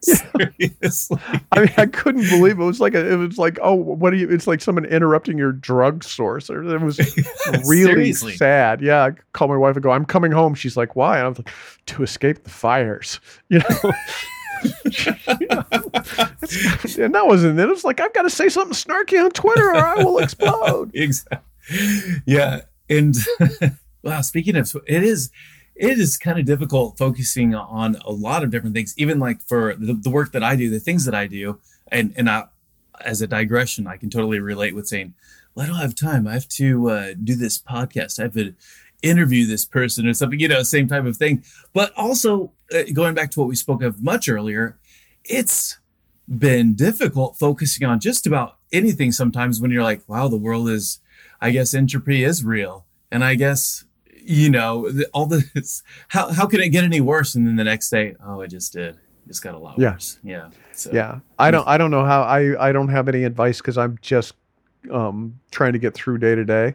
Seriously. 0.00 1.18
I 1.52 1.60
mean, 1.60 1.74
I 1.76 1.86
couldn't 1.86 2.28
believe 2.28 2.58
it. 2.58 2.62
it 2.62 2.66
was 2.66 2.80
like 2.80 2.94
a, 2.94 3.12
it 3.12 3.16
was 3.16 3.38
like, 3.38 3.58
oh, 3.62 3.74
what 3.74 4.10
do 4.10 4.16
you? 4.16 4.28
It's 4.28 4.46
like 4.46 4.60
someone 4.60 4.84
interrupting 4.84 5.38
your 5.38 5.52
drug 5.52 6.04
source, 6.04 6.50
or 6.50 6.62
it 6.62 6.80
was 6.80 6.98
really 7.66 8.12
sad. 8.12 8.80
Yeah, 8.80 9.04
I 9.04 9.10
call 9.32 9.48
my 9.48 9.56
wife 9.56 9.76
and 9.76 9.82
go, 9.82 9.90
"I'm 9.90 10.04
coming 10.04 10.32
home." 10.32 10.54
She's 10.54 10.76
like, 10.76 10.96
"Why?" 10.96 11.18
And 11.18 11.26
I 11.26 11.28
was 11.28 11.38
like, 11.38 11.50
"To 11.86 12.02
escape 12.02 12.44
the 12.44 12.50
fires," 12.50 13.20
you 13.48 13.58
know. 13.58 13.92
and 17.04 17.14
that 17.14 17.26
wasn't 17.26 17.58
it. 17.58 17.62
It 17.62 17.68
was 17.68 17.84
like 17.84 18.00
I've 18.00 18.12
got 18.14 18.22
to 18.22 18.30
say 18.30 18.48
something 18.48 18.74
snarky 18.74 19.22
on 19.22 19.30
Twitter, 19.30 19.70
or 19.70 19.76
I 19.76 20.02
will 20.02 20.18
explode. 20.18 20.90
Exactly. 20.94 21.38
Yeah, 22.26 22.62
and 22.88 23.16
wow, 24.02 24.20
speaking 24.20 24.56
of, 24.56 24.74
it 24.86 25.02
is 25.02 25.30
it 25.74 25.98
is 25.98 26.18
kind 26.18 26.38
of 26.38 26.44
difficult 26.44 26.98
focusing 26.98 27.54
on 27.54 27.96
a 28.04 28.12
lot 28.12 28.42
of 28.42 28.50
different 28.50 28.74
things. 28.74 28.94
Even 28.96 29.18
like 29.18 29.40
for 29.42 29.74
the, 29.74 29.94
the 29.94 30.10
work 30.10 30.32
that 30.32 30.42
I 30.42 30.56
do, 30.56 30.70
the 30.70 30.80
things 30.80 31.04
that 31.04 31.14
I 31.14 31.26
do, 31.26 31.58
and 31.88 32.12
and 32.16 32.28
I, 32.28 32.44
as 33.00 33.22
a 33.22 33.26
digression, 33.26 33.86
I 33.86 33.96
can 33.96 34.10
totally 34.10 34.38
relate 34.38 34.74
with 34.74 34.86
saying, 34.86 35.14
well, 35.54 35.64
I 35.64 35.68
don't 35.68 35.78
have 35.78 35.94
time. 35.94 36.26
I 36.26 36.34
have 36.34 36.48
to 36.48 36.90
uh, 36.90 37.14
do 37.22 37.34
this 37.34 37.58
podcast. 37.58 38.18
I 38.18 38.24
have 38.24 38.34
to 38.34 38.54
interview 39.02 39.46
this 39.46 39.64
person 39.64 40.06
or 40.06 40.14
something. 40.14 40.38
You 40.38 40.48
know, 40.48 40.62
same 40.62 40.88
type 40.88 41.04
of 41.04 41.16
thing. 41.16 41.44
But 41.72 41.92
also 41.96 42.52
uh, 42.74 42.84
going 42.92 43.14
back 43.14 43.30
to 43.32 43.40
what 43.40 43.48
we 43.48 43.56
spoke 43.56 43.82
of 43.82 44.02
much 44.02 44.28
earlier, 44.28 44.78
it's 45.24 45.78
been 46.28 46.74
difficult 46.74 47.36
focusing 47.38 47.86
on 47.86 48.00
just 48.00 48.26
about 48.26 48.56
anything 48.72 49.12
sometimes 49.12 49.60
when 49.60 49.70
you're 49.70 49.82
like, 49.82 50.08
wow, 50.08 50.28
the 50.28 50.36
world 50.36 50.68
is 50.68 51.00
I 51.42 51.50
guess 51.50 51.74
entropy 51.74 52.22
is 52.22 52.44
real. 52.44 52.86
And 53.10 53.24
I 53.24 53.34
guess, 53.34 53.84
you 54.24 54.48
know, 54.48 54.90
all 55.12 55.26
this, 55.26 55.82
how, 56.08 56.32
how 56.32 56.46
can 56.46 56.60
it 56.60 56.68
get 56.68 56.84
any 56.84 57.00
worse? 57.00 57.34
And 57.34 57.46
then 57.46 57.56
the 57.56 57.64
next 57.64 57.90
day, 57.90 58.14
oh, 58.24 58.40
it 58.40 58.48
just 58.48 58.72
did. 58.72 58.94
It 58.94 59.28
just 59.28 59.42
got 59.42 59.54
a 59.54 59.58
lot 59.58 59.78
yeah. 59.78 59.92
worse. 59.92 60.18
Yeah. 60.22 60.50
So, 60.72 60.90
yeah. 60.92 61.18
I 61.40 61.50
don't, 61.50 61.66
I 61.66 61.76
don't 61.78 61.90
know 61.90 62.04
how 62.04 62.22
I, 62.22 62.68
I 62.68 62.72
don't 62.72 62.88
have 62.88 63.08
any 63.08 63.24
advice 63.24 63.60
cause 63.60 63.76
I'm 63.76 63.98
just, 64.00 64.34
um, 64.90 65.38
trying 65.50 65.72
to 65.72 65.80
get 65.80 65.94
through 65.94 66.18
day 66.18 66.36
to 66.36 66.44
day. 66.44 66.74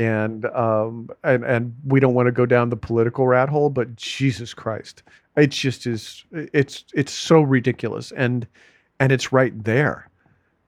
And, 0.00 0.46
um, 0.46 1.08
and, 1.22 1.44
and 1.44 1.76
we 1.84 2.00
don't 2.00 2.14
want 2.14 2.26
to 2.26 2.32
go 2.32 2.44
down 2.44 2.70
the 2.70 2.76
political 2.76 3.28
rat 3.28 3.48
hole, 3.48 3.70
but 3.70 3.94
Jesus 3.94 4.52
Christ, 4.52 5.04
it's 5.36 5.56
just 5.56 5.86
is, 5.86 6.24
it's, 6.32 6.84
it's 6.92 7.12
so 7.12 7.40
ridiculous. 7.40 8.10
And, 8.12 8.48
and 8.98 9.12
it's 9.12 9.32
right 9.32 9.52
there 9.62 10.08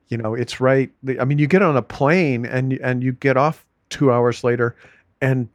you 0.09 0.17
know 0.17 0.35
it's 0.35 0.61
right 0.61 0.90
i 1.19 1.25
mean 1.25 1.38
you 1.38 1.47
get 1.47 1.62
on 1.62 1.77
a 1.77 1.83
plane 1.83 2.45
and 2.45 2.75
and 2.75 3.03
you 3.03 3.12
get 3.12 3.37
off 3.37 3.64
two 3.88 4.12
hours 4.12 4.45
later 4.45 4.77
and 5.21 5.49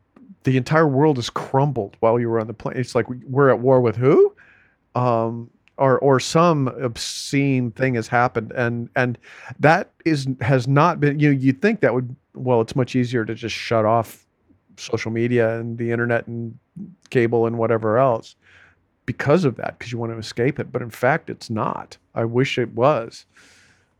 the 0.44 0.58
entire 0.58 0.88
world 0.88 1.18
is 1.18 1.30
crumbled 1.30 1.96
while 2.00 2.20
you 2.20 2.30
were 2.30 2.40
on 2.40 2.48
the 2.48 2.54
plane. 2.54 2.78
It's 2.78 2.96
like 2.96 3.06
we're 3.28 3.50
at 3.50 3.60
war 3.60 3.82
with 3.82 3.96
who? 3.96 4.34
Um 4.96 5.50
or 5.78 5.98
or 6.00 6.20
some 6.20 6.68
obscene 6.68 7.72
thing 7.72 7.96
has 7.96 8.08
happened 8.08 8.52
and 8.54 8.90
and 8.96 9.18
that 9.60 9.92
is 10.04 10.28
has 10.42 10.68
not 10.68 11.00
been 11.00 11.20
you 11.20 11.32
know 11.32 11.40
you'd 11.40 11.62
think 11.62 11.80
that 11.80 11.94
would 11.94 12.14
well 12.34 12.60
it's 12.60 12.76
much 12.76 12.98
easier 12.98 13.24
to 13.24 13.34
just 13.34 13.56
shut 13.56 13.86
off 13.86 14.26
social 14.76 15.10
media 15.10 15.58
and 15.58 15.78
the 15.78 15.92
internet 15.92 16.28
and 16.28 16.58
cable 17.12 17.46
and 17.46 17.58
whatever 17.58 17.98
else 17.98 18.36
because 19.06 19.46
of 19.46 19.56
that 19.56 19.78
because 19.78 19.92
you 19.92 19.98
want 19.98 20.12
to 20.12 20.18
escape 20.18 20.60
it. 20.60 20.72
But 20.72 20.82
in 20.82 20.90
fact 20.90 21.30
it's 21.30 21.50
not. 21.50 21.98
I 22.16 22.26
wish 22.26 22.58
it 22.58 22.74
was 22.74 23.26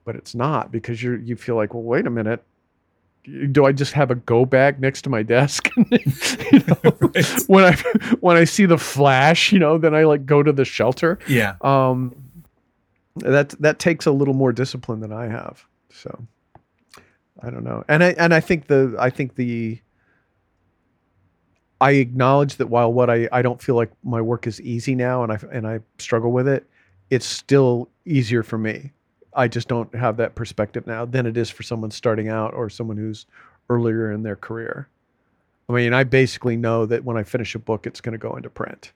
but 0.06 0.16
it's 0.16 0.36
not 0.36 0.72
because 0.72 1.02
you 1.02 1.16
you 1.18 1.36
feel 1.36 1.56
like 1.56 1.74
well 1.74 1.84
wait 1.84 2.08
a 2.08 2.10
minute 2.10 2.44
do 3.52 3.66
I 3.66 3.72
just 3.72 3.94
have 3.94 4.12
a 4.12 4.16
go 4.16 4.46
bag 4.46 4.80
next 4.80 5.04
to 5.04 5.10
my 5.10 5.24
desk? 5.24 5.70
you 5.78 6.60
know, 6.68 6.98
right. 7.00 7.44
When 7.48 7.64
I 7.64 7.76
when 8.20 8.38
I 8.38 8.44
see 8.44 8.66
the 8.66 8.78
flash, 8.78 9.52
you 9.52 9.60
know, 9.60 9.78
then 9.78 9.94
I 9.94 10.04
like 10.04 10.26
go 10.26 10.42
to 10.42 10.52
the 10.52 10.66
shelter. 10.66 11.20
Yeah. 11.28 11.56
Um, 11.62 12.16
that 13.18 13.50
that 13.62 13.80
takes 13.80 14.06
a 14.06 14.12
little 14.12 14.34
more 14.34 14.52
discipline 14.52 15.00
than 15.02 15.12
I 15.12 15.28
have. 15.28 15.66
So 15.92 16.26
I 17.42 17.50
don't 17.50 17.64
know, 17.64 17.84
and 17.88 18.04
I 18.04 18.10
and 18.12 18.34
I 18.34 18.40
think 18.40 18.68
the 18.68 18.96
I 18.98 19.10
think 19.10 19.36
the 19.36 19.80
I 21.82 21.92
acknowledge 21.92 22.56
that 22.56 22.68
while 22.68 22.92
what 22.92 23.10
I 23.10 23.28
I 23.32 23.42
don't 23.42 23.62
feel 23.62 23.76
like 23.76 23.92
my 24.04 24.22
work 24.22 24.48
is 24.48 24.62
easy 24.62 24.96
now, 24.96 25.24
and 25.24 25.32
I 25.34 25.40
and 25.52 25.68
I 25.68 25.80
struggle 25.98 26.32
with 26.32 26.48
it, 26.48 26.66
it's 27.10 27.26
still 27.26 27.90
easier 28.06 28.44
for 28.44 28.58
me 28.58 28.94
I 29.40 29.48
just 29.48 29.70
don't 29.70 29.94
have 29.96 30.18
that 30.18 30.36
perspective 30.36 30.86
now 30.86 31.06
than 31.06 31.26
it 31.26 31.38
is 31.38 31.50
for 31.50 31.64
someone 31.64 31.92
starting 31.92 32.28
out 32.28 32.54
or 32.54 32.70
someone 32.70 32.98
who's 32.98 33.26
earlier 33.70 34.12
in 34.12 34.24
their 34.24 34.36
career. 34.36 34.90
I 35.70 35.74
mean, 35.74 35.94
I 35.94 36.04
basically 36.04 36.58
know 36.58 36.86
that 36.86 37.06
when 37.06 37.16
I 37.16 37.24
finish 37.24 37.56
a 37.56 37.60
book, 37.60 37.88
it's 37.88 38.02
going 38.02 38.12
to 38.12 38.18
go 38.18 38.36
into 38.36 38.50
print, 38.50 38.92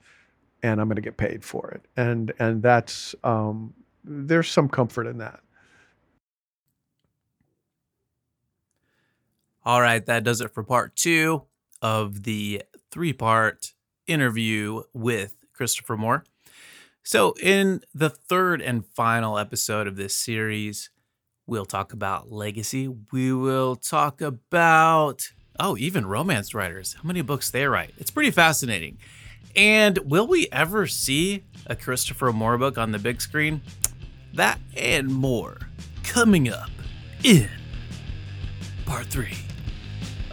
and 0.61 0.81
I'm 0.81 0.87
going 0.87 0.97
to 0.97 1.01
get 1.01 1.15
paid 1.15 1.45
for 1.45 1.71
it, 1.71 1.85
and 1.95 2.33
and 2.39 2.61
that's 2.61 3.15
um, 3.23 3.73
there's 4.03 4.49
some 4.49 4.67
comfort 4.67 5.07
in 5.07 5.19
that. 5.19 5.39
All 9.63 9.79
right, 9.79 10.05
that 10.07 10.25
does 10.25 10.41
it 10.41 10.53
for 10.53 10.63
part 10.63 10.95
two 10.97 11.43
of 11.81 12.23
the 12.23 12.63
three 12.91 13.13
part 13.13 13.73
interview 14.07 14.81
with 14.93 15.35
Christopher 15.53 15.95
Moore. 15.95 16.25
So, 17.05 17.35
in 17.41 17.81
the 17.93 18.09
third 18.09 18.61
and 18.61 18.85
final 18.95 19.37
episode 19.37 19.87
of 19.87 19.97
this 19.97 20.15
series, 20.15 20.89
we'll 21.45 21.65
talk 21.65 21.91
about 21.91 22.31
legacy. 22.31 22.87
We 23.11 23.33
will 23.33 23.75
talk 23.75 24.21
about, 24.21 25.29
oh, 25.59 25.75
even 25.77 26.05
romance 26.05 26.53
writers, 26.53 26.93
how 26.93 27.05
many 27.05 27.21
books 27.21 27.51
they 27.51 27.65
write. 27.67 27.93
It's 27.97 28.09
pretty 28.09 28.31
fascinating. 28.31 28.99
And 29.53 29.97
will 29.99 30.27
we 30.27 30.47
ever 30.53 30.87
see 30.87 31.43
a 31.67 31.75
Christopher 31.75 32.31
Moore 32.31 32.57
book 32.57 32.77
on 32.77 32.93
the 32.93 32.99
big 32.99 33.19
screen? 33.21 33.61
That 34.33 34.59
and 34.77 35.13
more 35.13 35.57
coming 36.03 36.47
up 36.47 36.71
in 37.21 37.49
part 38.85 39.07
three. 39.07 39.37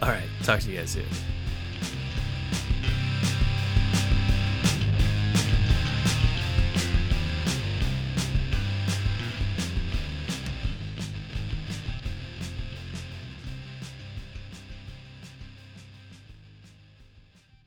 All 0.01 0.07
right, 0.07 0.27
talk 0.43 0.61
to 0.61 0.71
you 0.71 0.77
guys 0.77 0.91
soon. 0.91 1.05